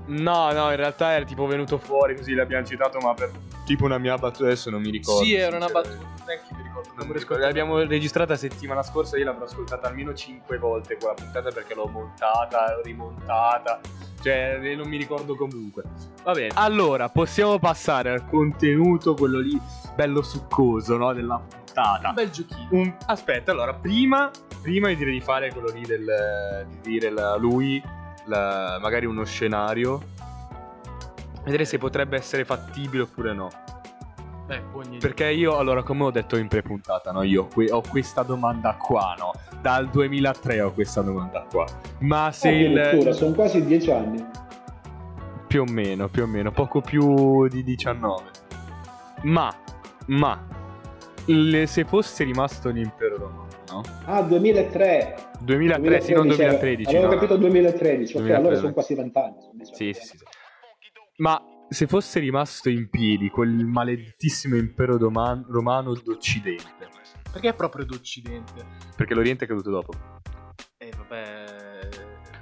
[0.08, 3.32] No, no, in realtà era tipo venuto fuori così l'abbiamo citato, ma per
[3.66, 5.24] tipo una mia battuta adesso non mi ricordo.
[5.24, 6.14] Sì, era una battuta.
[6.26, 6.90] Neanche io mi ricordo.
[6.96, 7.44] Non mi ricordo.
[7.44, 12.80] L'abbiamo registrata settimana scorsa, io l'avrò ascoltata almeno 5 volte quella puntata perché l'ho montata,
[12.84, 13.80] rimontata,
[14.22, 15.84] cioè non mi ricordo comunque.
[16.24, 19.60] Va bene, allora possiamo passare al contenuto, quello lì
[19.96, 22.10] bello succoso, no, della puntata.
[22.10, 22.68] Un bel giochino.
[22.72, 24.30] Un- Aspetta, allora, prima,
[24.62, 27.82] prima di dire di fare quello lì del, di dire la- lui,
[28.26, 30.02] la- magari uno scenario,
[31.44, 33.50] vedere se potrebbe essere fattibile oppure no.
[34.46, 37.24] Beh, ogni Perché io, allora, come ho detto in pre-puntata, no?
[37.24, 39.32] Io que- ho questa domanda qua, no?
[39.60, 41.66] Dal 2003 ho questa domanda qua.
[42.00, 43.16] Ma se Addirittura, il...
[43.16, 44.24] sono quasi dieci anni.
[45.48, 48.24] Più o meno, più o meno, poco più di 19.
[49.24, 49.52] Ma,
[50.08, 50.40] ma,
[51.26, 53.84] le- se fosse rimasto l'impero romano, no?
[54.06, 55.32] Ah, 2003.
[55.42, 56.90] 2003, sì, non 2013.
[56.90, 57.40] Avevo no, capito no.
[57.42, 58.34] 2013, ok, 2013.
[58.34, 59.36] allora sono quasi vent'anni.
[59.72, 60.18] Sì, sì, sì.
[61.18, 66.88] Ma se fosse rimasto in piedi quel maledettissimo impero doma- romano d'Occidente,
[67.32, 68.66] Perché è proprio d'Occidente?
[68.96, 69.94] perché l'Oriente è caduto dopo.
[70.78, 71.44] Eh, vabbè.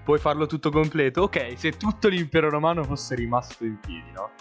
[0.03, 1.23] Puoi farlo tutto completo?
[1.23, 4.31] Ok, se tutto l'impero romano fosse rimasto in piedi, no?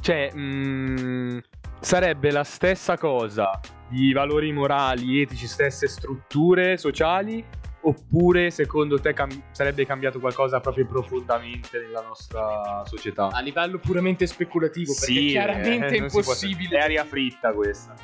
[0.00, 1.38] Cioè, mm,
[1.80, 3.58] sarebbe la stessa cosa
[3.90, 7.44] di valori morali, etici, stesse strutture sociali?
[7.82, 13.28] Oppure secondo te cam- sarebbe cambiato qualcosa proprio profondamente nella nostra società?
[13.32, 16.78] A livello puramente speculativo, perché Sì, chiaramente eh, è impossibile.
[16.78, 17.94] È aria fritta questa.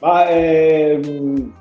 [0.00, 1.54] Ma ehm,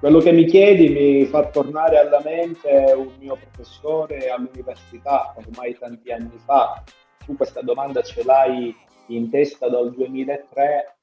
[0.00, 6.10] quello che mi chiedi mi fa tornare alla mente un mio professore all'università ormai tanti
[6.10, 6.82] anni fa.
[7.24, 8.74] Tu questa domanda ce l'hai
[9.06, 10.96] in testa dal 2003,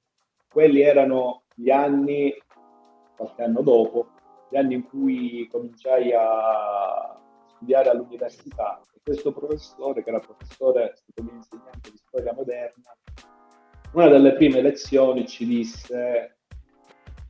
[0.58, 2.34] quelli erano gli anni,
[3.16, 4.08] qualche anno dopo,
[4.50, 7.16] gli anni in cui cominciai a
[7.46, 12.98] studiare all'università e questo professore, che era professore, stato mio insegnante di storia moderna,
[13.92, 16.38] una delle prime lezioni ci disse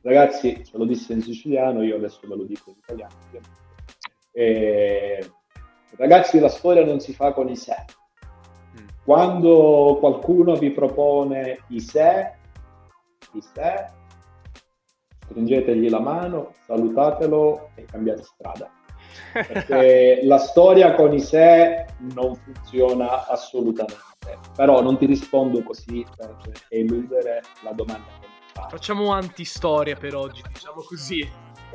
[0.00, 3.14] Ragazzi, ce lo disse in siciliano, io adesso ve lo dico in italiano.
[4.32, 5.30] Eh,
[5.98, 7.76] ragazzi, la storia non si fa con i sé.
[8.80, 8.86] Mm.
[9.04, 12.36] Quando qualcuno vi propone i sé,
[13.32, 13.90] i sé,
[15.26, 18.70] stringetegli la mano, salutatelo e cambiate strada.
[19.32, 24.06] Perché la storia con i sé non funziona assolutamente.
[24.54, 26.36] Però non ti rispondo così per
[26.68, 28.70] eludere la domanda che mi fai.
[28.70, 31.20] Facciamo antistoria per oggi, diciamo così.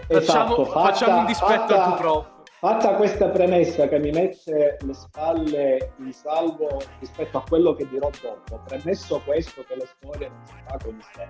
[0.08, 2.32] Esatto, facciamo, fatta- facciamo un dispetto fatta- al tuo prof.
[2.64, 8.10] Fatta questa premessa che mi mette le spalle in salvo rispetto a quello che dirò
[8.22, 11.28] dopo, premesso questo che la storia non si fa con sé,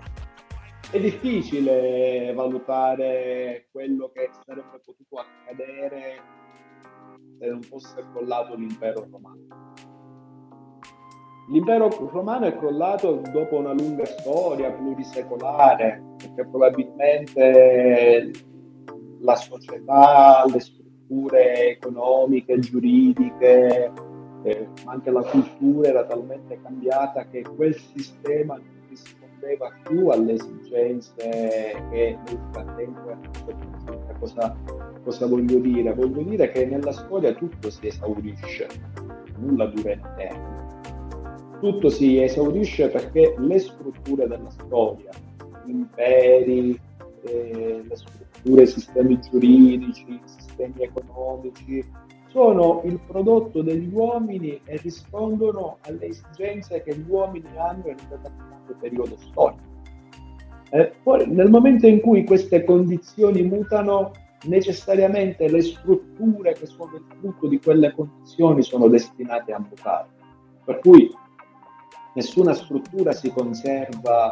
[0.95, 6.21] è difficile valutare quello che sarebbe potuto accadere
[7.39, 9.73] se non fosse crollato l'impero romano.
[11.49, 18.31] L'impero romano è crollato dopo una lunga storia plurisecolare, perché probabilmente
[19.21, 20.81] la società, le strutture
[21.71, 23.91] economiche, giuridiche,
[24.43, 31.29] eh, anche la cultura era talmente cambiata che quel sistema non rispondeva più alle esigenze
[31.91, 33.31] che nel frattempo erano.
[34.19, 34.55] Cosa,
[35.03, 35.93] cosa voglio dire?
[35.93, 38.67] Voglio dire che nella storia tutto si esaurisce,
[39.37, 40.61] nulla dura in eterno.
[41.59, 45.11] Tutto si esaurisce perché le strutture della storia,
[45.65, 46.79] gli imperi,
[47.23, 51.85] eh, le strutture, i sistemi giuridici, sistemi economici,
[52.27, 58.07] sono il prodotto degli uomini e rispondono alle esigenze che gli uomini hanno in un
[58.09, 59.71] determinato periodo storico.
[60.71, 64.11] Eh, poi, nel momento in cui queste condizioni mutano,
[64.45, 70.07] necessariamente le strutture che sono il frutto di quelle condizioni sono destinate a mutare.
[70.65, 71.09] Per cui
[72.15, 74.31] nessuna struttura si conserva,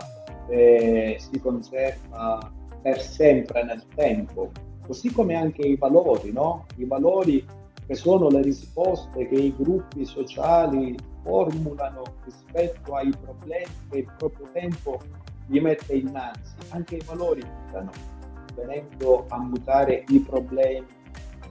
[0.49, 4.51] eh, si conserva per sempre nel tempo,
[4.85, 6.65] così come anche i valori, no?
[6.77, 7.45] I valori
[7.85, 14.47] che sono le risposte che i gruppi sociali formulano rispetto ai problemi che il proprio
[14.53, 14.99] tempo
[15.47, 17.91] li mette innanzi, anche i valori mutano,
[18.55, 20.87] venendo a mutare i problemi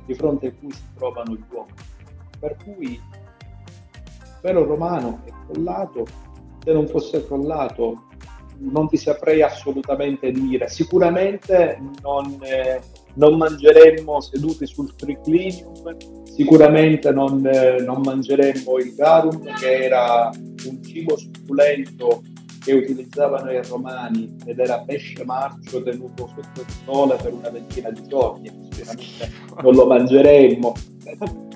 [0.07, 1.75] di fronte a cui si trovano gli uomini.
[2.38, 3.01] Per cui
[4.25, 6.07] l'impero romano è crollato,
[6.64, 8.09] se non fosse crollato
[8.61, 10.68] non ti saprei assolutamente dire.
[10.68, 12.81] Sicuramente non, eh,
[13.14, 20.31] non mangeremmo seduti sul triclinium, sicuramente non, eh, non mangeremmo il garum, che era
[20.66, 22.23] un cibo succulento
[22.62, 27.90] che utilizzavano i romani ed era pesce marcio tenuto sotto il sole per una ventina
[27.90, 29.31] di giorni, sicuramente
[29.62, 30.75] non lo mangeremmo.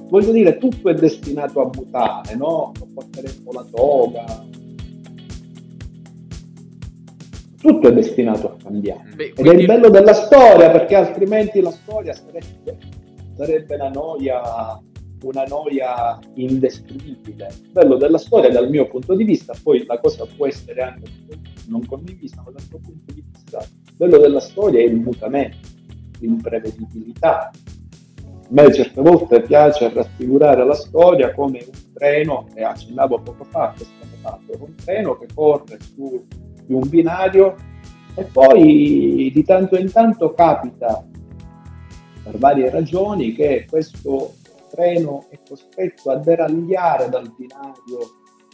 [0.09, 2.73] Voglio dire, tutto è destinato a mutare, no?
[2.95, 4.47] Porteremmo la toga,
[7.64, 9.05] tutto è destinato a cambiare.
[9.14, 9.40] Beh, quindi...
[9.40, 12.77] Ed è il bello della storia, perché altrimenti la storia sarebbe,
[13.35, 14.83] sarebbe una noia
[15.22, 17.48] una noia indescrivibile.
[17.62, 21.11] Il bello della storia dal mio punto di vista, poi la cosa può essere anche
[21.68, 25.57] non condivisa, ma dal mio punto di vista, il bello della storia è il mutamento,
[26.20, 27.48] l'imprevedibilità.
[27.48, 33.72] A me certe volte piace raffigurare la storia come un treno, e accennavo poco fa,
[33.74, 36.22] questo fatto, un treno che corre su
[36.66, 37.55] di un binario
[38.14, 41.05] e poi di tanto in tanto capita
[42.22, 44.35] per varie ragioni che questo
[44.70, 47.98] treno è costretto a deragliare dal binario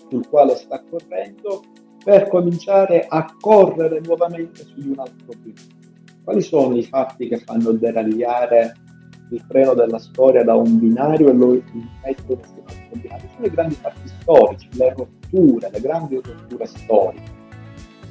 [0.09, 1.63] sul quale sta correndo
[2.03, 5.79] per cominciare a correre nuovamente su di un altro binario.
[6.25, 8.75] Quali sono i fatti che fanno deragliare
[9.31, 13.29] il treno della storia da un binario e lo mettono su un altro binario?
[13.35, 17.40] Sono i grandi fatti storici, le rotture, le grandi rotture storiche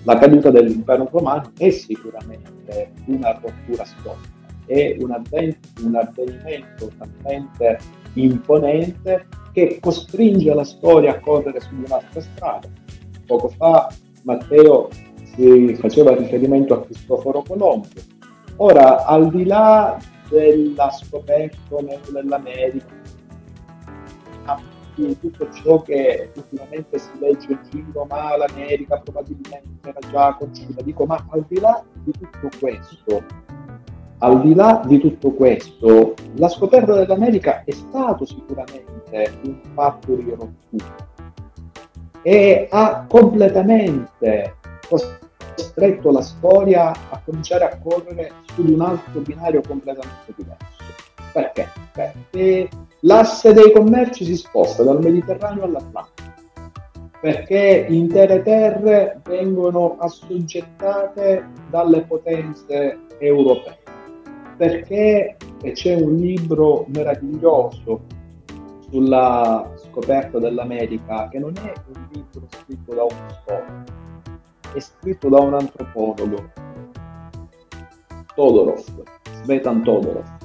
[0.04, 4.30] la caduta dell'impero romano è sicuramente una rottura storica,
[4.66, 7.78] è un, avven- un avvenimento talmente
[8.14, 12.68] imponente che costringe la storia a correre su un'altra strada.
[13.26, 13.90] Poco fa
[14.24, 14.90] Matteo
[15.36, 17.88] si faceva riferimento a Cristoforo Colombo.
[18.58, 19.98] Ora, al di là
[20.30, 21.76] della scoperta
[22.12, 22.94] dell'America,
[25.08, 30.82] di tutto ciò che ultimamente si legge in giro, ma l'America probabilmente era già conciata.
[30.82, 33.24] Dico, ma al di là di tutto questo,
[34.20, 40.30] al di là di tutto questo, la scoperta dell'America è stato sicuramente un fatto di
[40.30, 41.08] rottura
[42.22, 44.56] e ha completamente
[44.90, 50.79] costretto la storia a cominciare a correre su un altro binario completamente diverso.
[51.32, 51.70] Perché?
[51.94, 52.70] Perché
[53.04, 56.28] L'asse dei commerci si sposta dal Mediterraneo all'Atlantico
[57.22, 63.78] perché intere terre vengono assoggettate dalle potenze europee.
[64.56, 68.02] Perché e c'è un libro meraviglioso
[68.90, 73.84] sulla scoperta dell'America che non è un libro scritto da uno storico,
[74.74, 76.52] è scritto da un antropologo,
[78.34, 79.04] Todorov,
[79.44, 80.39] Svetan Todorov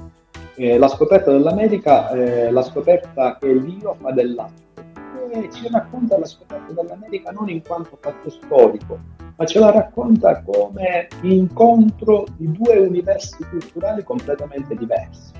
[0.56, 4.62] eh, la scoperta dell'America, eh, la scoperta che Dio fa dell'arte.
[5.30, 8.98] E ci racconta la scoperta dell'America non in quanto fatto storico,
[9.36, 15.32] ma ce la racconta come incontro di due universi culturali completamente diversi.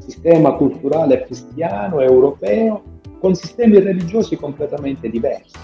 [0.00, 2.82] Sistema culturale cristiano, europeo,
[3.20, 5.56] con sistemi religiosi completamente diversi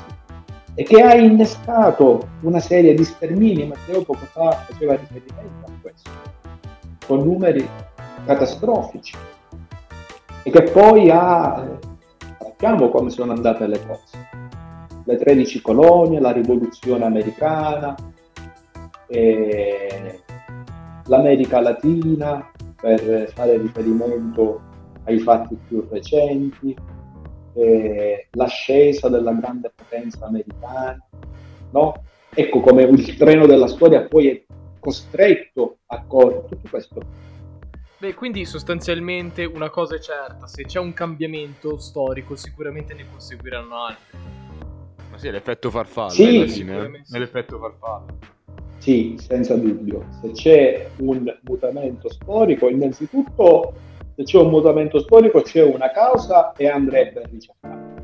[0.78, 6.10] e che ha innescato una serie di stermini, Matteo poco fa faceva riferimento a questo,
[7.06, 7.66] con numeri
[8.26, 9.16] catastrofici
[10.42, 11.78] e che poi ha,
[12.38, 14.28] sappiamo come sono andate le cose.
[15.04, 17.94] Le 13 colonie, la rivoluzione americana,
[21.04, 24.62] l'America Latina, per fare riferimento
[25.04, 26.76] ai fatti più recenti,
[28.32, 30.98] l'ascesa della grande potenza americana,
[31.70, 31.94] no?
[32.34, 34.44] Ecco come il treno della storia poi è
[34.80, 37.00] costretto a correre, tutto questo
[37.98, 43.74] Beh, quindi sostanzialmente una cosa è certa, se c'è un cambiamento storico sicuramente ne conseguiranno
[43.74, 44.18] altri.
[45.10, 48.04] Ma sì, l'effetto farfalla, sì, eh, sì, nell'effetto farfalla.
[48.76, 50.04] Sì, senza dubbio.
[50.20, 53.72] Se c'è un mutamento storico, innanzitutto
[54.14, 57.94] se c'è un mutamento storico c'è una causa e andrebbe ricercata.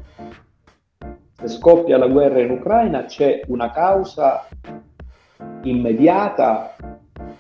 [1.35, 4.49] Se scoppia la guerra in Ucraina c'è una causa
[5.65, 6.77] immediata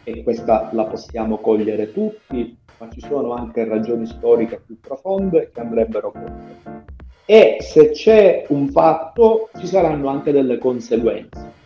[0.04, 5.60] e questa la possiamo cogliere tutti, ma ci sono anche ragioni storiche più profonde che
[5.60, 6.90] andrebbero colte.
[7.24, 11.60] E se c'è un fatto, ci saranno anche delle conseguenze.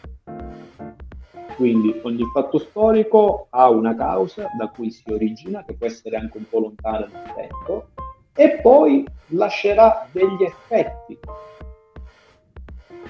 [1.56, 6.36] Quindi ogni fatto storico ha una causa da cui si origina, che può essere anche
[6.36, 7.86] un po' lontana nel tempo,
[8.34, 11.18] e poi lascerà degli effetti,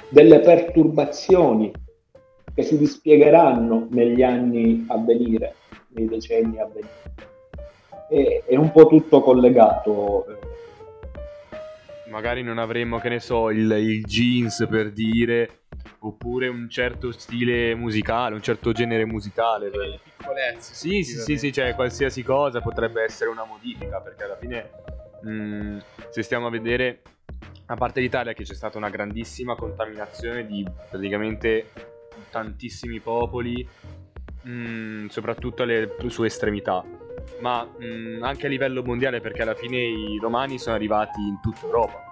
[0.09, 1.72] delle perturbazioni
[2.57, 5.57] che si dispiegheranno negli anni a venire,
[5.89, 7.15] nei decenni a venire.
[8.09, 10.25] E, è un po' tutto collegato.
[12.09, 15.65] Magari non avremmo, che ne so, il, il jeans per dire,
[15.99, 19.69] oppure un certo stile musicale, un certo genere musicale.
[19.69, 20.73] Le piccolezze.
[20.73, 24.71] Sì, sì, sì, sì, cioè qualsiasi cosa potrebbe essere una modifica, perché alla fine,
[25.21, 25.79] mh, mm,
[26.09, 27.03] se stiamo a vedere,
[27.67, 31.95] a parte l'Italia che c'è stata una grandissima contaminazione di praticamente
[32.31, 33.67] tantissimi popoli,
[34.43, 36.85] mh, mm, soprattutto alle sue estremità,
[37.41, 41.41] ma mh, mm, anche a livello mondiale perché alla fine i romani sono arrivati in
[41.41, 42.03] tutta Europa,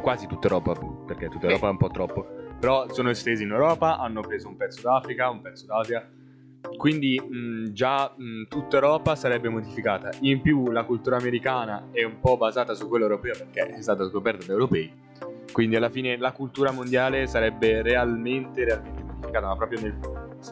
[0.00, 0.74] quasi tutta Europa,
[1.06, 2.26] perché tutta Europa è un po' troppo,
[2.58, 6.08] però sono estesi in Europa, hanno preso un pezzo d'Africa, un pezzo d'Asia,
[6.76, 10.10] quindi mh, già mh, tutta Europa sarebbe modificata.
[10.20, 14.08] In più la cultura americana è un po' basata su quella europea perché è stata
[14.08, 14.90] scoperta da europei.
[15.52, 19.98] Quindi alla fine la cultura mondiale sarebbe realmente, realmente modificata, ma proprio nel,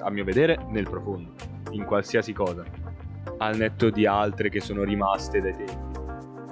[0.00, 1.32] a mio vedere nel profondo,
[1.70, 2.64] in qualsiasi cosa,
[3.38, 5.90] al netto di altre che sono rimaste dai tempi.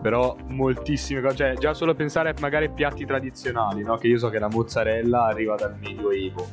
[0.02, 3.96] Però moltissime cose, cioè già solo pensare a magari piatti tradizionali, no?
[3.96, 6.46] Che io so che la mozzarella arriva dal Medioevo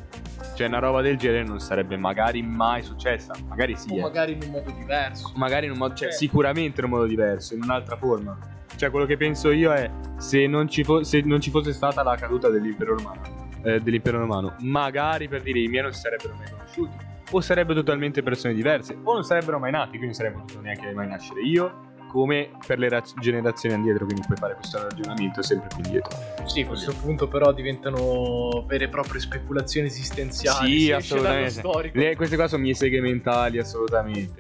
[0.58, 3.34] cioè, una roba del genere non sarebbe magari mai successa.
[3.48, 3.92] Magari sì.
[3.92, 4.02] O eh.
[4.02, 5.32] magari in un modo diverso.
[5.36, 5.94] Magari in un modo.
[5.94, 8.36] Cioè, cioè, sicuramente in un modo diverso, in un'altra forma.
[8.76, 12.04] Cioè, quello che penso io è se non ci, fo- se non ci fosse stata
[12.04, 13.22] la caduta dell'impero romano,
[13.64, 16.96] eh, dell'impero romano, magari per dire i miei non si sarebbero mai conosciuti.
[17.32, 20.92] O sarebbero totalmente persone diverse, o non sarebbero mai nati, quindi non saremmo potuto neanche
[20.94, 25.68] mai nascere io come per le raz- generazioni indietro, quindi puoi fare questo ragionamento sempre
[25.68, 26.18] più indietro.
[26.46, 30.80] Sì, a questo punto però diventano vere e proprie speculazioni esistenziali.
[30.80, 31.92] Sì, assolutamente.
[31.94, 34.40] Le, queste qua sono mie seghe mentali, assolutamente.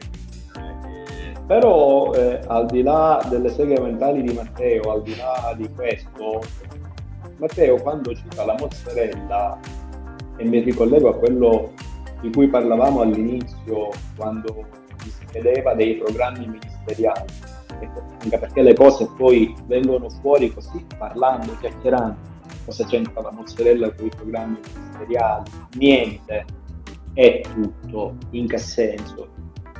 [1.47, 6.41] Però eh, al di là delle seghe mentali di Matteo, al di là di questo,
[7.37, 9.57] Matteo quando cita la mozzarella,
[10.35, 11.71] e mi ricollego a quello
[12.21, 14.65] di cui parlavamo all'inizio, quando
[15.03, 17.25] si chiedeva dei programmi ministeriali,
[18.21, 22.35] anche perché le cose poi vengono fuori così parlando, chiacchierando.
[22.65, 25.49] Cosa c'entra la mozzarella con i programmi ministeriali?
[25.77, 26.45] Niente,
[27.13, 28.15] è tutto.
[28.31, 29.29] In che senso?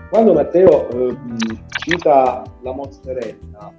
[0.09, 1.17] Quando Matteo eh,
[1.81, 3.73] cita la mozzarella,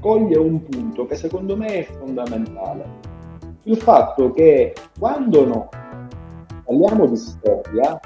[0.00, 2.84] coglie un punto che secondo me è fondamentale.
[3.62, 5.66] Il fatto che quando noi
[6.64, 7.98] parliamo di storia,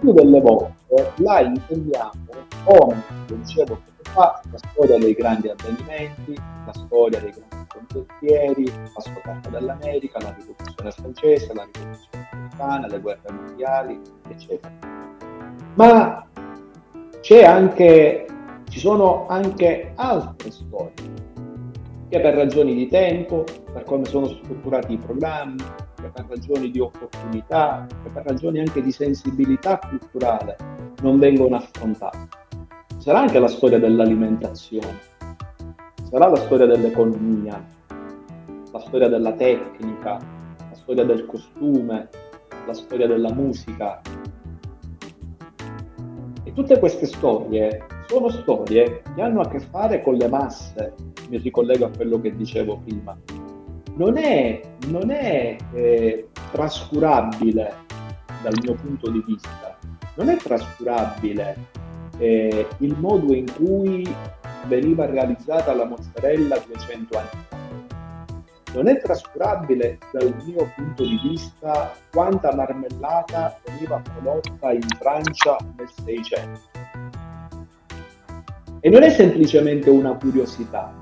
[0.00, 2.12] più delle volte la intendiamo
[2.64, 3.78] come, dicevo
[4.12, 10.34] fa la storia dei grandi avvenimenti, la storia dei grandi condottieri, la scoperta dell'America, la
[10.36, 15.07] rivoluzione francese, la rivoluzione americana, le guerre mondiali, eccetera.
[15.78, 16.26] Ma
[17.20, 18.26] c'è anche,
[18.68, 21.26] ci sono anche altre storie
[22.08, 25.62] che per ragioni di tempo, per come sono strutturati i programmi,
[25.94, 30.56] che per ragioni di opportunità, che per ragioni anche di sensibilità culturale
[31.00, 32.46] non vengono affrontate
[32.98, 34.98] sarà anche la storia dell'alimentazione,
[36.10, 37.64] sarà la storia dell'economia,
[38.72, 40.18] la storia della tecnica,
[40.58, 42.08] la storia del costume,
[42.66, 44.00] la storia della musica.
[46.58, 50.92] Tutte queste storie sono storie che hanno a che fare con le masse,
[51.28, 53.16] mi ricollego a quello che dicevo prima.
[53.94, 57.72] Non è, non è eh, trascurabile
[58.42, 59.78] dal mio punto di vista,
[60.16, 61.56] non è trascurabile
[62.18, 64.04] eh, il modo in cui
[64.66, 67.47] veniva realizzata la mozzarella 200 anni fa.
[68.78, 75.88] Non è trascurabile dal mio punto di vista quanta marmellata veniva prodotta in Francia nel
[76.04, 76.60] 600.
[78.78, 80.94] E non è semplicemente una curiosità,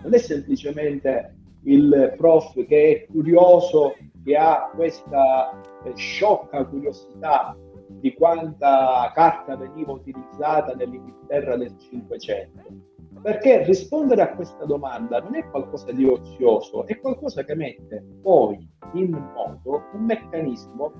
[0.00, 7.56] non è semplicemente il prof che è curioso, che ha questa eh, sciocca curiosità
[7.88, 12.97] di quanta carta veniva utilizzata nell'Inghilterra del Cinquecento.
[13.22, 18.68] Perché rispondere a questa domanda non è qualcosa di ozioso, è qualcosa che mette poi
[18.94, 20.92] in moto un meccanismo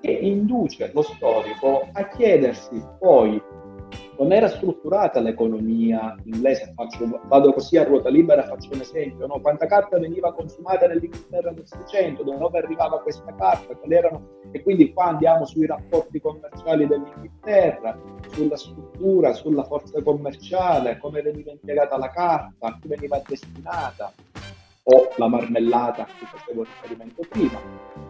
[0.00, 3.42] che induce lo storico a chiedersi poi
[4.18, 9.40] come era strutturata l'economia inglese, faccio, vado così a ruota libera, faccio un esempio, no?
[9.40, 14.92] quanta carta veniva consumata nell'Inghilterra del Seicento, da dove arrivava questa carta, erano, e quindi
[14.92, 17.96] qua andiamo sui rapporti commerciali dell'Inghilterra,
[18.30, 24.12] sulla struttura, sulla forza commerciale, come veniva impiegata la carta, a chi veniva destinata,
[24.82, 27.60] o la marmellata a cui facevo riferimento prima,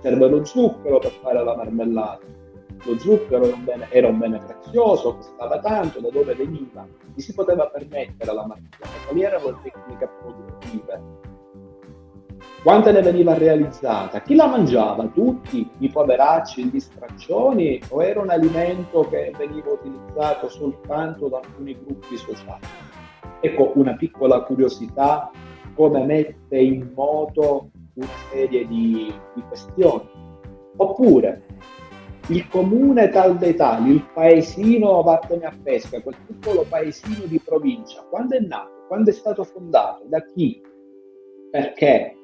[0.00, 2.46] serve lo zucchero per fare la marmellata
[2.84, 7.20] lo zucchero era un, bene, era un bene prezioso, costava tanto, da dove veniva, chi
[7.20, 11.02] si poteva permettere la mattina, quali erano le tecniche produttive.
[12.62, 14.20] quanta ne veniva realizzata?
[14.22, 15.06] Chi la mangiava?
[15.06, 21.76] Tutti i poveracci, gli straccioni o era un alimento che veniva utilizzato soltanto da alcuni
[21.84, 22.66] gruppi sociali?
[23.40, 25.30] Ecco una piccola curiosità
[25.74, 30.08] come mette in moto una serie di, di questioni.
[30.76, 31.44] Oppure
[32.28, 38.04] il comune tal dei tali, il paesino vattene a pesca, quel piccolo paesino di provincia,
[38.08, 40.60] quando è nato, quando è stato fondato, da chi,
[41.50, 42.14] perché,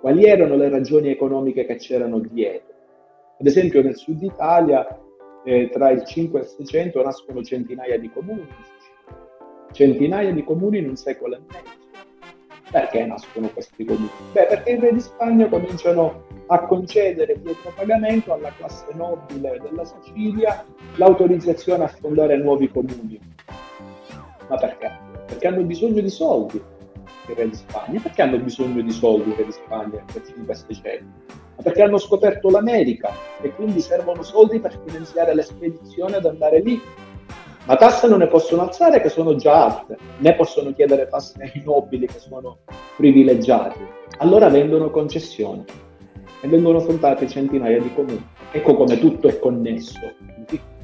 [0.00, 2.72] quali erano le ragioni economiche che c'erano dietro.
[3.40, 4.86] Ad esempio nel sud Italia
[5.44, 8.46] eh, tra il 5 e il 600 nascono centinaia di comuni,
[9.72, 11.83] centinaia di comuni in un secolo e mezzo.
[12.70, 14.10] Perché nascono questi comuni?
[14.32, 19.84] Beh, perché i re di Spagna cominciano a concedere dietro pagamento alla classe nobile della
[19.84, 20.64] Sicilia
[20.96, 23.20] l'autorizzazione a fondare nuovi comuni.
[24.48, 24.90] Ma perché?
[25.26, 26.62] Perché hanno bisogno di soldi
[27.28, 28.00] i re di Spagna.
[28.00, 31.06] Perché hanno bisogno di soldi i re di Spagna per 5 secoli?
[31.56, 33.10] Ma perché hanno scoperto l'America
[33.40, 36.80] e quindi servono soldi per finanziare l'espedizione ad andare lì.
[37.66, 41.62] Ma tasse non ne possono alzare che sono già alte, né possono chiedere tasse ai
[41.64, 42.58] nobili che sono
[42.96, 43.80] privilegiati.
[44.18, 45.64] Allora vendono concessioni
[46.42, 48.22] e vengono fondate centinaia di comuni.
[48.52, 49.98] Ecco come tutto è connesso.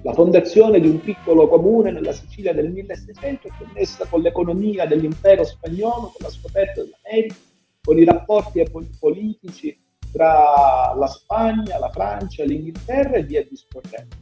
[0.03, 5.45] La fondazione di un piccolo comune nella Sicilia del 1600 è connessa con l'economia dell'impero
[5.45, 7.35] spagnolo, con la scoperta dell'America,
[7.83, 8.65] con i rapporti
[8.99, 9.79] politici
[10.11, 14.20] tra la Spagna, la Francia, l'Inghilterra e via discorrendo.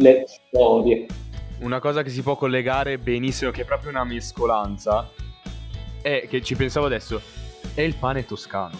[0.00, 1.06] Le storie.
[1.58, 5.10] Una cosa che si può collegare benissimo, che è proprio una mescolanza,
[6.00, 7.20] è che ci pensavo adesso,
[7.74, 8.78] è il pane toscano.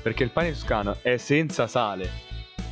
[0.00, 2.08] Perché il pane toscano è senza sale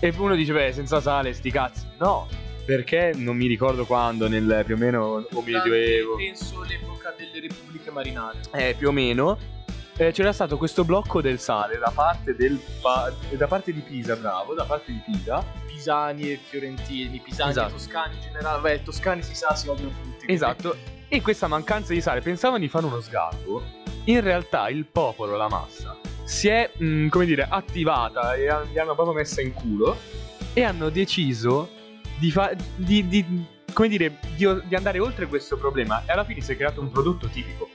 [0.01, 1.87] e uno dice, beh, senza sale, sti cazzi.
[1.99, 2.26] No,
[2.64, 6.16] perché non mi ricordo quando, nel più o meno o medioevo.
[6.16, 8.39] Penso l'epoca delle repubbliche marinare.
[8.55, 9.37] Eh, più o meno.
[9.97, 12.59] Eh, c'era stato questo blocco del sale da parte, del
[13.36, 15.45] da parte di Pisa, bravo, da parte di Pisa.
[15.66, 17.68] Pisani e fiorentini, pisani Esatto.
[17.68, 18.61] e toscani in generale.
[18.61, 20.32] Beh, toscani si sa, si odiano tutti.
[20.32, 20.76] Esatto.
[21.09, 23.62] E questa mancanza di sale pensavano di fare uno sgarbo.
[24.07, 28.95] In realtà il popolo, la massa, si è, mh, come dire, attivata e li hanno
[28.95, 29.97] proprio messa in culo
[30.53, 31.70] e hanno deciso
[32.18, 36.40] di, fa- di, di- come dire, di, di andare oltre questo problema e alla fine
[36.40, 37.68] si è creato un prodotto tipico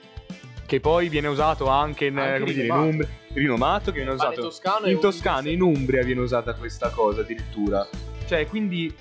[0.70, 2.89] che poi viene usato anche in, Anche come dire, in rinomato.
[2.89, 7.88] Umbria, rinomato, che viene usato toscano in Toscana, in Umbria viene usata questa cosa addirittura.
[8.28, 8.95] Cioè, quindi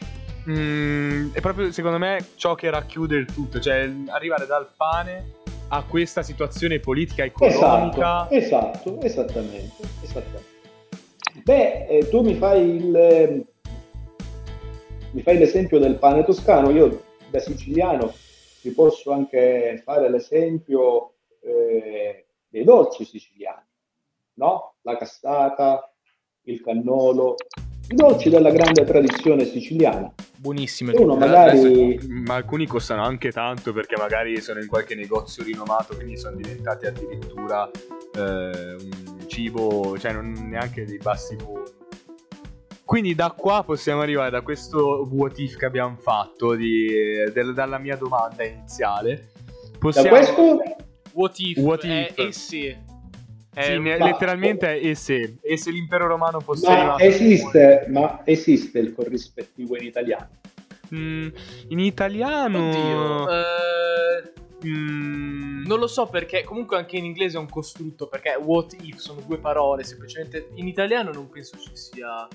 [0.48, 5.34] mm, è proprio secondo me ciò che racchiude il tutto, cioè arrivare dal pane
[5.68, 8.26] a questa situazione politica economica.
[8.30, 10.56] Esatto, esatto, esattamente, esattamente.
[11.44, 13.46] Beh, eh, tu mi fai il eh,
[15.10, 18.14] mi fai l'esempio del pane toscano, io da siciliano
[18.62, 21.12] ti posso anche fare l'esempio
[21.48, 23.62] eh, dei dolci siciliani,
[24.34, 24.74] no?
[24.82, 25.92] La cassata,
[26.42, 27.34] il cannolo,
[27.90, 30.12] i dolci della grande tradizione siciliana.
[30.36, 30.92] Buonissime.
[30.92, 35.42] E uno magari Adesso- ma alcuni costano anche tanto perché magari sono in qualche negozio
[35.42, 41.70] rinomato, quindi sono diventati addirittura eh, un cibo, cioè non neanche dei bassi fondi.
[42.84, 46.86] Quindi da qua possiamo arrivare da questo what if che abbiamo fatto di-
[47.34, 49.30] del- dalla mia domanda iniziale.
[49.72, 50.60] da Possiamo, questo
[51.18, 51.58] What if?
[51.58, 52.18] What è if?
[52.18, 52.78] e se.
[53.52, 57.86] È Sì, un- ma- letteralmente è e se, e se l'impero romano fosse ma esiste,
[57.88, 60.28] ma esiste il corrispettivo in italiano.
[60.94, 61.28] Mm,
[61.68, 63.28] in italiano Oddio.
[63.30, 64.32] eh,
[64.66, 68.96] Mm, non lo so perché comunque anche in inglese è un costrutto perché what if
[68.96, 72.26] sono due parole semplicemente in italiano non penso ci sia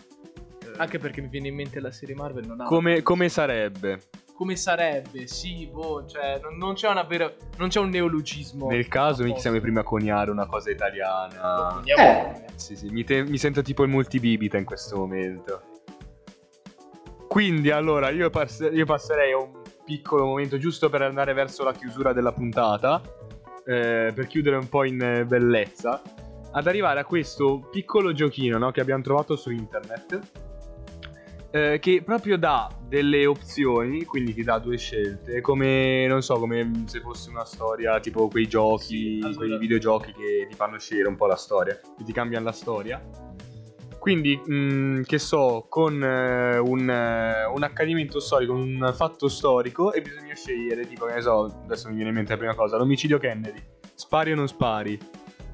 [0.77, 4.01] anche perché mi viene in mente la serie Marvel non ha come, come sarebbe?
[4.35, 8.87] come sarebbe sì boh cioè non, non c'è una vera non c'è un neologismo Nel
[8.87, 11.75] caso mi siamo prima a coniare una cosa italiana.
[11.75, 12.45] poniamo- Eh.
[12.55, 15.61] Sì, sì, mi, te- mi sento tipo il multibibita in questo momento.
[17.27, 21.73] Quindi allora io, pass- io passerei a un piccolo momento giusto per andare verso la
[21.73, 23.01] chiusura della puntata,
[23.65, 26.01] eh, per chiudere un po' in eh, bellezza,
[26.51, 30.19] ad arrivare a questo piccolo giochino no, che abbiamo trovato su internet,
[31.55, 36.83] eh, che proprio dà delle opzioni, quindi ti dà due scelte, come non so, come
[36.87, 41.15] se fosse una storia, tipo quei giochi, Sì, quei videogiochi che ti fanno scegliere un
[41.15, 42.99] po' la storia, che ti cambiano la storia.
[43.99, 50.01] Quindi, mh, che so, con eh, un, eh, un accadimento storico, un fatto storico, e
[50.01, 53.19] bisogna scegliere, tipo, che ne so, adesso mi viene in mente la prima cosa, l'omicidio
[53.19, 54.97] Kennedy, spari o non spari.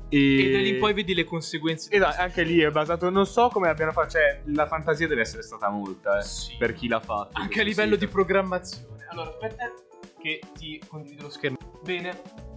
[0.09, 3.25] E, e da lì poi vedi le conseguenze di Esatto, anche lì è basato, non
[3.27, 6.55] so come abbiano fatto, cioè la fantasia deve essere stata molta, eh, Sì.
[6.57, 7.39] per chi l'ha fatto.
[7.39, 8.11] anche a livello di sito.
[8.11, 9.05] programmazione.
[9.09, 9.71] Allora, aspetta
[10.19, 11.57] che ti condivido lo schermo.
[11.83, 12.47] Bene.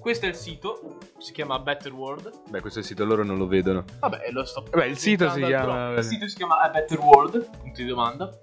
[0.00, 0.98] Questo è il sito.
[1.18, 2.48] si chiama Better World.
[2.48, 3.84] Beh, questo è il sito, loro non lo vedono.
[3.98, 7.58] Vabbè, lo sto Beh, il sito si chiama- Il sito si chiama A Better World,
[7.58, 8.40] punto di domanda.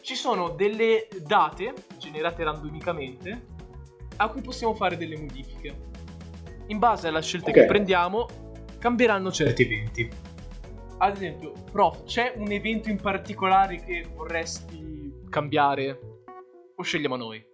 [0.00, 3.46] Ci sono delle date generate randomicamente
[4.16, 5.86] a cui possiamo fare delle modifiche.
[6.68, 7.56] In base alle scelte Ok.
[7.56, 8.26] che prendiamo,
[8.78, 10.08] cambieranno certi eventi.
[10.98, 15.98] Ad esempio, prof, c'è un evento in particolare che vorresti cambiare?
[16.76, 17.44] O scegliamo noi?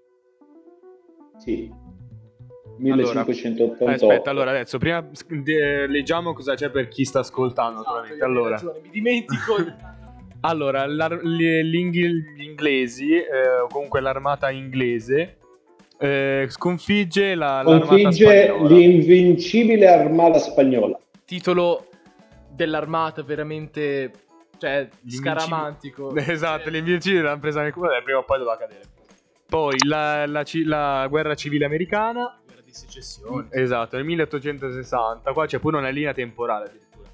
[1.39, 1.71] Sì.
[2.77, 3.85] Allora, 1588.
[3.85, 7.81] Eh, aspetta, allora adesso prima de- leggiamo cosa c'è per chi sta ascoltando.
[7.83, 9.55] Esatto, Allora, ragione, mi dimentico.
[10.41, 11.75] allora l'ar- gli,
[12.43, 15.39] inglesi, eh, o comunque l'armata inglese,
[15.99, 18.69] eh, sconfigge la, Sconfigge spagnola.
[18.75, 20.99] l'invincibile armata spagnola.
[21.25, 21.89] titolo
[22.51, 24.11] dell'armata veramente
[24.59, 28.83] cioè scaramantico Esatto, Cioè, l'invincibile l'hanno presa nel culo e prima o poi doveva cadere.
[29.47, 35.47] Poi la, la ci- la guerra civile americana, guerra di secessione esatto, nel 1860, qua
[35.47, 37.09] c'è pure una linea temporale addirittura.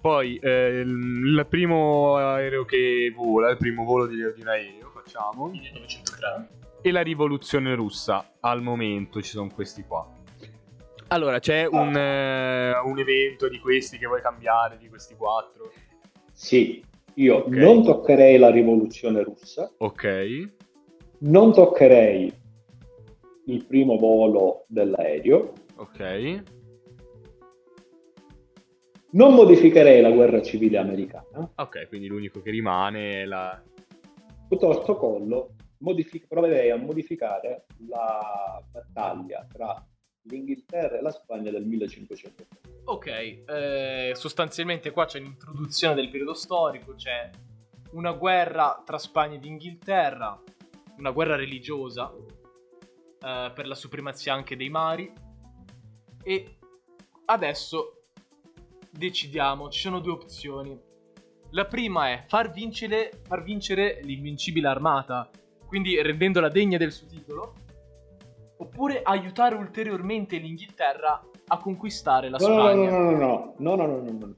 [0.00, 4.90] Poi eh, il, il primo aereo che vola, il primo volo di, di un aereo,
[4.92, 5.48] facciamo.
[5.48, 6.48] 1903
[6.86, 10.06] E la rivoluzione russa, al momento ci sono questi qua.
[11.08, 15.72] Allora, c'è un, eh, un evento di questi che vuoi cambiare, di questi quattro.
[16.30, 17.46] Sì, io Ok.
[17.48, 20.52] non toccherei la rivoluzione russa, Ok.
[21.20, 22.30] non toccherei
[23.46, 26.42] il primo volo dell'aereo, Ok.
[29.12, 33.62] non modificherei la guerra civile americana, Ok, quindi l'unico che rimane è la...
[34.48, 35.54] piuttosto collo
[35.84, 39.86] modifi- proverei a modificare la battaglia tra
[40.22, 42.46] l'Inghilterra e la Spagna del 1500.
[42.84, 47.30] ok eh, sostanzialmente qua c'è l'introduzione del periodo storico c'è
[47.92, 50.42] una guerra tra Spagna ed Inghilterra
[50.96, 52.12] una guerra religiosa
[53.24, 55.10] eh, per la supremazia anche dei mari.
[56.22, 56.58] E
[57.26, 58.02] adesso
[58.90, 60.78] decidiamo ci sono due opzioni.
[61.50, 65.30] La prima è far vincere, far vincere l'invincibile armata,
[65.66, 67.54] quindi rendendola degna del suo titolo,
[68.58, 72.90] oppure aiutare ulteriormente l'Inghilterra a conquistare la No, no, Spagna.
[72.90, 74.34] no, no, no, no, no, no, no, no.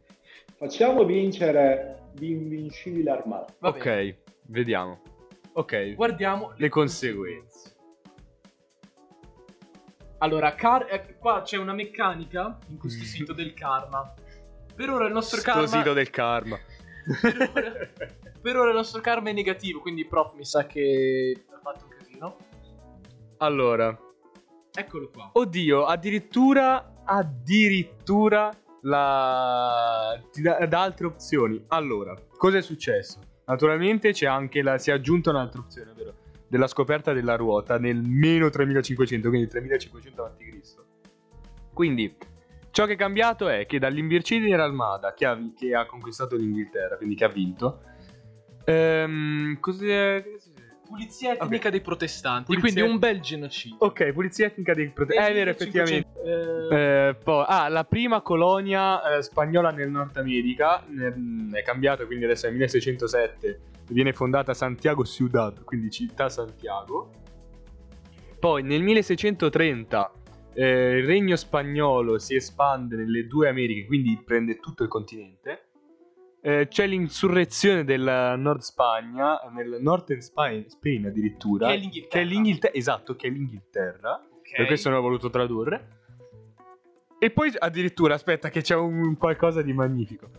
[0.56, 3.52] Facciamo vincere l'invincibile armata.
[3.60, 4.16] Ok,
[4.46, 5.00] vediamo.
[5.52, 7.74] Ok, Guardiamo le conseguenze.
[10.18, 12.78] Allora, car- eh, qua c'è una meccanica in Mm.
[12.78, 14.14] questo sito del karma.
[14.74, 16.58] Per ora il nostro Sto karma sito del karma.
[17.20, 17.72] Per, ora,
[18.40, 21.90] per ora il nostro karma è negativo, quindi prof mi sa che ha fatto un
[21.96, 22.36] casino.
[23.38, 23.96] Allora,
[24.74, 25.30] Eccolo qua.
[25.32, 28.50] oddio, addirittura, addirittura
[28.82, 30.20] la...
[30.32, 31.62] ti dà altre opzioni.
[31.68, 33.20] Allora, cosa è successo?
[33.46, 34.78] Naturalmente c'è anche la...
[34.78, 36.14] si è aggiunta un'altra opzione, ovvero
[36.48, 40.74] della scoperta della ruota nel meno 3500, quindi 3500 a.C.
[41.72, 42.16] Quindi,
[42.76, 47.14] ciò che è cambiato è che dall'invincibile Armada, che ha, che ha conquistato l'Inghilterra, quindi
[47.14, 47.80] che ha vinto,
[48.66, 50.22] ehm, cos'è...
[50.86, 53.78] Pulizia etnica dei protestanti, Pulizia- quindi un bel genocidio.
[53.80, 55.30] Ok, pulizia etnica dei protestanti.
[55.30, 56.08] È vero, effettivamente.
[56.22, 56.76] Eh,
[57.08, 62.26] Eh, poi, ah, la prima colonia eh, spagnola nel Nord America mm, è cambiata, quindi
[62.26, 63.60] adesso è 1607.
[63.88, 67.10] Viene fondata Santiago Ciudad, quindi città Santiago.
[68.38, 70.12] Poi nel 1630
[70.56, 75.68] eh, il regno spagnolo si espande nelle due Americhe, quindi prende tutto il continente.
[76.40, 81.66] Eh, c'è l'insurrezione del Nord Spagna, nel Northern Spain, Spain addirittura.
[81.66, 82.08] Che è l'Inghilterra.
[82.10, 84.14] Che è l'Inghilterra, esatto, che è l'Inghilterra.
[84.14, 84.56] ok.
[84.56, 85.88] Per questo non ho voluto tradurre.
[87.18, 90.30] E poi addirittura, aspetta, che c'è un qualcosa di magnifico.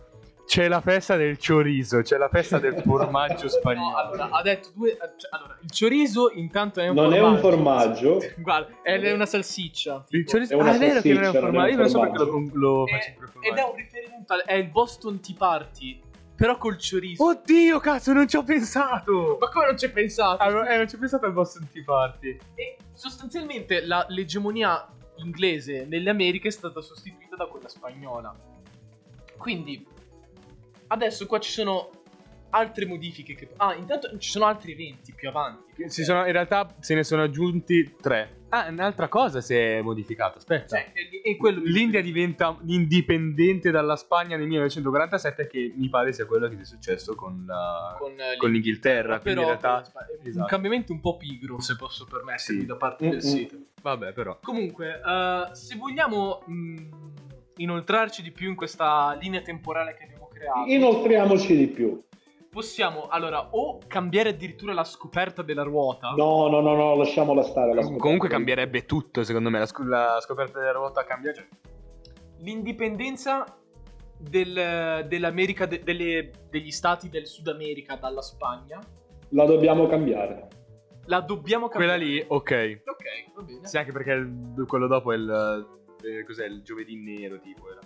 [0.48, 3.90] C'è la festa del chorizo, c'è la festa del formaggio spagnolo.
[3.90, 4.96] No, allora, ha detto due.
[5.18, 7.34] cioè, allora, il chorizo intanto è un Non è formaggio.
[7.34, 10.06] un formaggio, Guarda, è una salsiccia.
[10.08, 11.70] Il chorizo È una ah, è vero che non è un non è formaggio.
[11.70, 14.54] Io non so perché lo, lo È- faccio per ed è un riferimento al, è
[14.54, 16.00] il Boston Tea Party,
[16.34, 17.24] però col chorizo.
[17.26, 19.36] Oddio, cazzo, non ci ho pensato.
[19.38, 20.42] Ma come non ci hai pensato?
[20.42, 22.38] Ah, no, eh, non ci ho pensato al Boston Tea Party.
[22.54, 28.34] E sostanzialmente la- l'egemonia inglese nelle Americhe è stata sostituita da quella spagnola.
[29.36, 29.86] Quindi
[30.88, 31.90] adesso qua ci sono
[32.50, 33.50] altre modifiche che...
[33.58, 35.88] Ah, intanto ci sono altri eventi più avanti.
[35.90, 38.36] Si sono, in realtà se ne sono aggiunti tre.
[38.48, 40.38] Ah, un'altra cosa si è modificata.
[40.38, 40.76] Aspetta.
[40.78, 46.48] Cioè, e- e L'India diventa indipendente dalla Spagna nel 1947, che mi pare sia quello
[46.48, 49.20] che è successo con, la- con, eh, con l'Inghilterra.
[49.20, 50.46] quindi però in realtà, è un esatto.
[50.46, 52.66] cambiamento un po' pigro, se posso permettermi, Sì.
[52.66, 53.20] da parte Mm, del mm.
[53.20, 53.56] sito.
[53.82, 54.38] vabbè, però.
[54.42, 56.86] Comunque, eh, se vogliamo mh,
[57.56, 62.00] inoltrarci di più in questa linea temporale che abbiamo creato, inoltriamoci di più.
[62.50, 66.10] possiamo allora o cambiare addirittura la scoperta della ruota.
[66.16, 67.74] No, no, no, no, lasciamola stare.
[67.74, 67.82] la.
[67.82, 69.58] Comunque cambierebbe tutto, secondo me.
[69.58, 71.32] La, sc- la scoperta della ruota cambia.
[71.32, 71.46] Cioè,
[72.38, 73.44] l'indipendenza
[74.16, 78.80] del- dell'America, de- delle- degli stati del Sud America dalla Spagna
[79.30, 80.48] La dobbiamo cambiare.
[81.06, 82.12] la dobbiamo Quella cambiare.
[82.14, 82.80] lì, ok.
[82.84, 83.04] Ok,
[83.36, 83.66] va bene.
[83.66, 85.66] Sì, anche perché il- quello dopo è il...
[86.02, 86.46] eh, cos'è?
[86.46, 87.80] Il giovedì nero, tipo, era.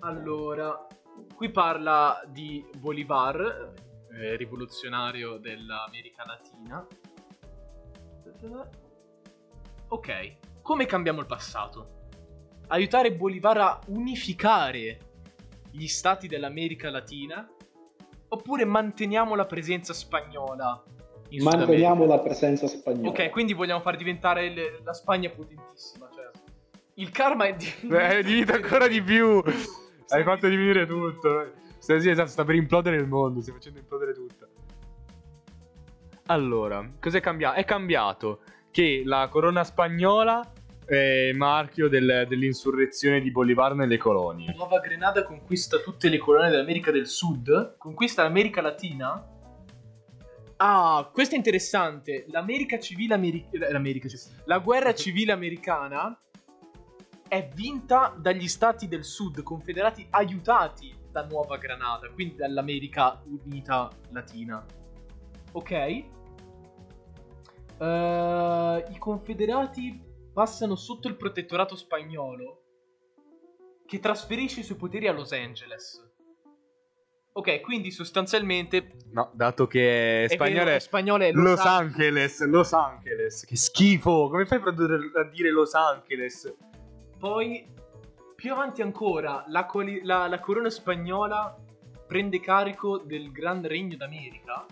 [0.00, 0.86] Allora,
[1.34, 3.74] qui parla di Bolivar,
[4.12, 6.86] eh, rivoluzionario dell'America Latina.
[9.88, 12.00] Ok, come cambiamo il passato?
[12.68, 14.98] Aiutare Bolivar a unificare
[15.70, 17.48] gli stati dell'America Latina?
[18.28, 20.82] Oppure manteniamo la presenza spagnola
[21.40, 23.08] Manteniamo la presenza spagnola.
[23.08, 26.28] Ok, quindi vogliamo far diventare le- la Spagna potentissima, cioè.
[26.94, 27.66] Il karma è di...
[27.88, 29.42] Eh, diventa ancora di più.
[30.08, 31.52] Hai fatto diminuire tutto.
[31.78, 34.48] Sta, sì, esatto, sta per implodere il mondo, stai facendo implodere tutto.
[36.26, 37.58] Allora, cos'è cambiato?
[37.58, 38.40] È cambiato
[38.70, 40.52] che la corona spagnola
[40.84, 44.52] è marchio del- dell'insurrezione di Bolivar nelle colonie.
[44.54, 49.26] Nuova Grenada conquista tutte le colonie dell'America del Sud, conquista l'America Latina.
[50.56, 52.26] Ah, questo è interessante.
[52.28, 53.70] L'America civile americana.
[53.70, 54.42] L'America civile.
[54.44, 56.16] La guerra civile americana
[57.32, 64.62] è vinta dagli stati del Sud, confederati aiutati da Nuova Granada, quindi dall'America Unita Latina.
[65.52, 65.70] Ok?
[65.70, 66.04] Eh,
[67.78, 69.98] I confederati
[70.30, 72.64] passano sotto il protettorato spagnolo
[73.86, 76.06] che trasferisce i suoi poteri a Los Angeles.
[77.32, 83.46] Ok, quindi sostanzialmente No, dato che è spagnolo è spagnolo è Los Angeles, Los Angeles.
[83.46, 84.28] Che schifo!
[84.28, 86.54] Come fai a produrre- a dire Los Angeles?
[87.22, 87.64] Poi,
[88.34, 91.56] più avanti ancora, la, quali- la- la corona spagnola
[92.04, 94.66] prende carico del Gran Regno d'America.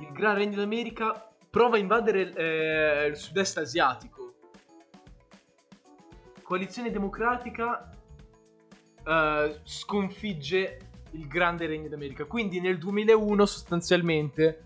[0.00, 4.34] Il Gran Regno d'America prova a invadere eh, il sud-est asiatico.
[6.42, 7.90] Coalizione democratica
[9.06, 10.78] eh, sconfigge
[11.12, 12.26] il Grande Regno d'America.
[12.26, 14.64] Quindi nel 2001 sostanzialmente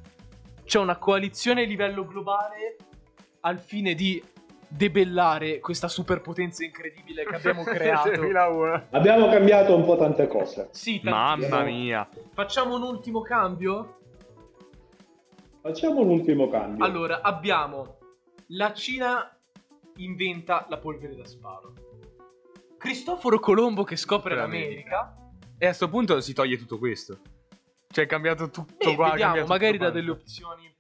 [0.65, 2.77] c'è una coalizione a livello globale
[3.43, 4.21] al fine di
[4.75, 8.11] debellare questa superpotenza incredibile che abbiamo creato.
[8.11, 8.87] 2001.
[8.91, 10.69] Abbiamo cambiato un po' tante cose.
[10.73, 11.49] Sì, tantissimo.
[11.55, 12.09] Mamma mia.
[12.33, 13.99] Facciamo un ultimo cambio?
[15.61, 16.85] Facciamo un ultimo cambio.
[16.85, 17.99] Allora, abbiamo
[18.49, 19.37] la Cina
[19.97, 21.75] inventa la polvere da sparo.
[22.79, 25.15] Cristoforo Colombo che scopre l'America.
[25.59, 27.19] E a sto punto si toglie tutto questo.
[27.89, 29.09] Cioè è cambiato tutto E qua.
[29.09, 29.99] è vediamo, cambiato magari tutto da quanto.
[30.01, 30.72] delle opzioni.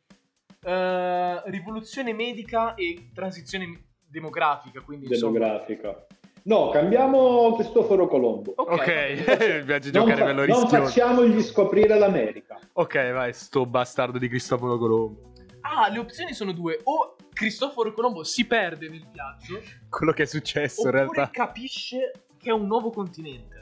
[0.64, 5.38] Eh, rivoluzione medica e transizione demografica, quindi insomma.
[5.38, 6.06] Demografica.
[6.44, 8.52] No, cambiamo Cristoforo Colombo.
[8.56, 8.84] Ok, Ok,
[9.64, 12.58] piace Non, giocare fa- non facciamogli scoprire l'America.
[12.74, 15.32] Ok, vai, sto bastardo di Cristoforo Colombo.
[15.62, 16.78] Ah, le opzioni sono due.
[16.84, 21.30] O Cristoforo Colombo si perde nel viaggio, Quello che è successo in oppure realtà.
[21.30, 23.60] capisce che è un nuovo continente.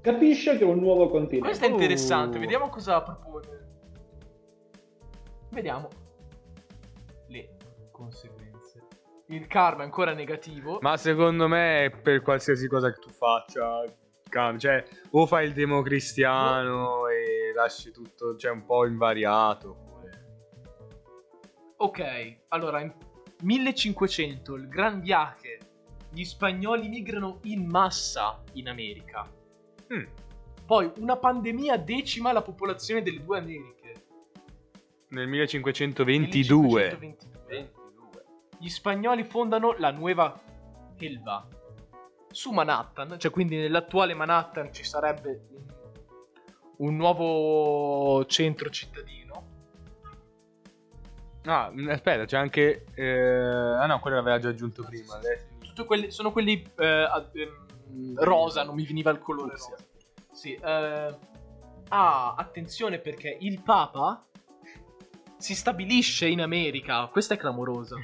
[0.00, 1.46] Capisce che è un nuovo continente.
[1.46, 2.40] Questo è interessante, Oh.
[2.40, 3.62] vediamo cosa propone.
[5.54, 5.88] Vediamo
[7.28, 7.56] le
[7.90, 8.86] conseguenze.
[9.28, 10.78] Il karma è ancora negativo.
[10.82, 13.82] Ma secondo me per qualsiasi cosa che tu faccia,
[14.28, 19.70] cam- cioè o fai il democristiano e lasci tutto, cioè un po' invariato.
[19.70, 19.92] oppure-
[21.76, 22.92] Ok, allora in
[23.42, 25.58] 1500 il Gran Viaje,
[26.10, 29.28] gli spagnoli migrano in massa in America.
[29.92, 30.04] Mm.
[30.66, 33.83] Poi una pandemia decima la popolazione delle due Americhe.
[35.14, 36.96] Nel 1522.
[36.98, 37.72] 1522.
[38.58, 40.40] Gli spagnoli fondano la nuova
[40.98, 41.46] Elba
[42.30, 45.40] su Manhattan, cioè quindi nell'attuale Manhattan ci sarebbe
[46.78, 49.22] un, nuovo centro cittadino.
[51.44, 52.86] Ah, mm, aspetta, c'è anche...
[52.94, 55.20] eh, Ah no, quello l'aveva già aggiunto prima.
[55.86, 59.76] quelle, sono quelli eh, ehm, rosa, non mi veniva il colore rosa.
[60.32, 61.16] Sì, eh,
[61.88, 64.20] ah, attenzione perché il Papa
[65.44, 67.06] si stabilisce in America.
[67.08, 67.96] Questa è clamorosa.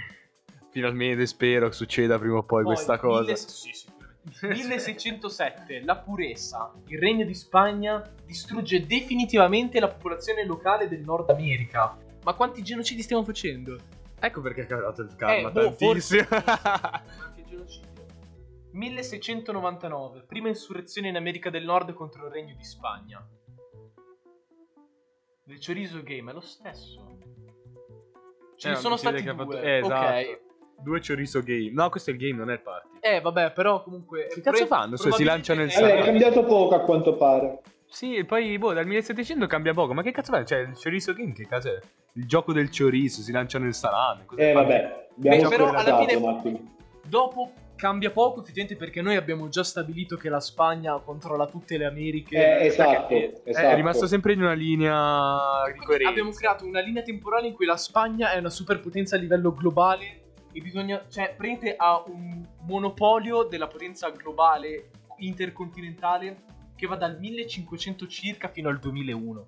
[0.70, 3.22] Finalmente spero che succeda prima o poi, Poi, questa cosa.
[3.22, 4.46] mille- sì, sicuramente.
[4.46, 11.96] 1607, la purezza, il regno di Spagna distrugge definitivamente la popolazione locale del Nord America.
[12.22, 13.78] Ma quanti genocidi stiamo facendo?
[14.20, 16.26] Ecco perché è calato il karma Eh, boh, tantissimo.
[16.28, 17.88] Qualche genocidio.
[18.72, 23.26] 1699, prima insurrezione in America del Nord contro il regno di Spagna.
[25.50, 27.16] Il chorizo game è lo stesso.
[28.56, 29.34] Ce Eh, ne no, sono stati due.
[29.34, 30.18] fatto- eh, esatto.
[30.30, 30.40] Ok.
[30.82, 31.70] Due chorizo game.
[31.72, 32.88] No, questo è il game, non è il party.
[33.00, 34.28] Eh, vabbè, però comunque.
[34.32, 36.04] Che cazzo fanno se si lanciano il Vabbè, è Sì.
[36.04, 37.60] cambiato poco a quanto pare.
[37.86, 39.92] Sì, e poi boh, dal 1700 cambia poco.
[39.92, 40.44] Ma che cazzo fa?
[40.44, 41.78] Cioè, il chorizo game che cazzo è?
[42.14, 44.24] Il gioco del chorizo, si lanciano il salame.
[44.26, 46.76] cosa Eh vabbè, abbiamo Beh, però alla fine-.
[47.04, 51.86] Dopo cambia poco effettivamente perché noi abbiamo già stabilito che la Spagna controlla tutte le
[51.86, 52.36] Americhe.
[52.36, 53.66] Eh, esatto, Perché- esatto.
[53.66, 56.10] È rimasto sempre in una linea di coerenza.
[56.10, 60.34] Abbiamo creato una linea temporale in cui la Spagna è una superpotenza a livello globale
[60.52, 66.42] e bisogna, cioè, prende ha un monopolio della potenza globale intercontinentale
[66.76, 69.46] che va dal 1500 circa fino al 2001.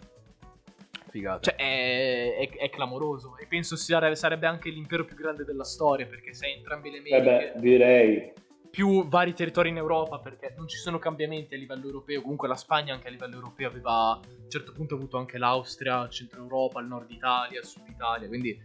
[1.13, 1.51] Figata.
[1.51, 3.37] Cioè, è, è- è clamoroso.
[3.39, 7.17] E penso sia- sarebbe anche l'impero più grande della storia perché sei entrambe le Eh
[7.17, 8.33] Americhe beh, direi.
[8.71, 12.23] più vari territori in Europa perché non ci sono cambiamenti a livello europeo.
[12.23, 16.03] Comunque la Spagna anche a livello europeo aveva a un certo punto avuto anche l'Austria,
[16.05, 18.27] il centro Europa, il nord Italia, il sud Italia.
[18.29, 18.59] Quindi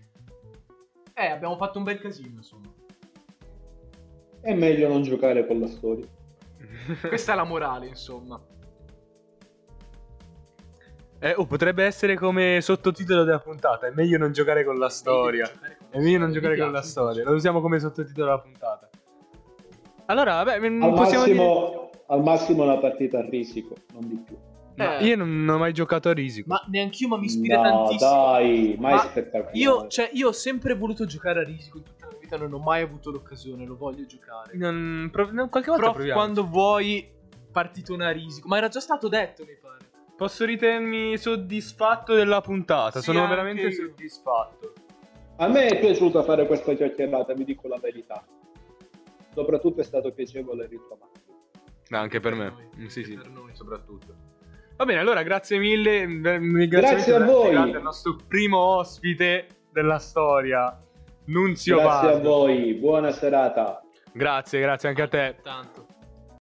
[1.14, 2.74] eh, abbiamo fatto un bel casino, insomma.
[4.40, 6.06] È meglio non giocare con la storia.
[7.10, 8.42] Questa è la morale, insomma.
[11.20, 13.88] Eh, oh, potrebbe essere come sottotitolo della puntata.
[13.88, 15.50] È meglio non giocare con la storia.
[15.90, 17.24] È meglio non giocare con la storia.
[17.24, 18.90] Lo usiamo come sottotitolo della puntata.
[20.06, 21.36] Allora, vabbè, mm, Al possiamo dire...
[21.36, 24.38] massimo, al massimo una partita a risico, non di più.
[24.76, 25.06] Ma Eh.
[25.08, 26.48] io non, non ho mai giocato a risico.
[26.50, 28.10] Ma neanch'io, ma mi ispira no, tantissimo.
[28.12, 29.58] dai, mai Ma spettacolare.
[29.58, 32.54] Io, cioè, io ho sempre voluto giocare a risico in tutta la mia vita, non
[32.54, 34.56] ho mai avuto l'occasione, lo voglio giocare.
[34.56, 36.20] Non, prov- no, qualche volta Però proviamo.
[36.20, 37.10] quando vuoi
[37.52, 39.67] partitona a risico, ma era già stato detto, mi pare.
[40.18, 43.00] Posso ritenermi soddisfatto della puntata.
[43.00, 44.74] Sì, Sono veramente soddisfatto.
[45.38, 48.26] A me è piaciuta fare questa chiacchierata, vi dico la verità.
[49.34, 51.20] Soprattutto è stato piacevole ritrovarvi.
[51.90, 52.70] Ma anche per me.
[52.76, 53.52] noi, Sì, sì, per noi.
[53.54, 54.16] soprattutto.
[54.76, 56.06] Va bene, allora grazie mille.
[56.06, 57.52] ringraziamento Grazie a voi.
[57.52, 60.76] grande al nostro primo ospite della storia,
[61.26, 62.30] Nunzio Grazie a Bardo.
[62.30, 63.82] voi, buona serata.
[64.12, 65.36] Grazie, grazie anche a te.
[65.44, 65.87] Tanto.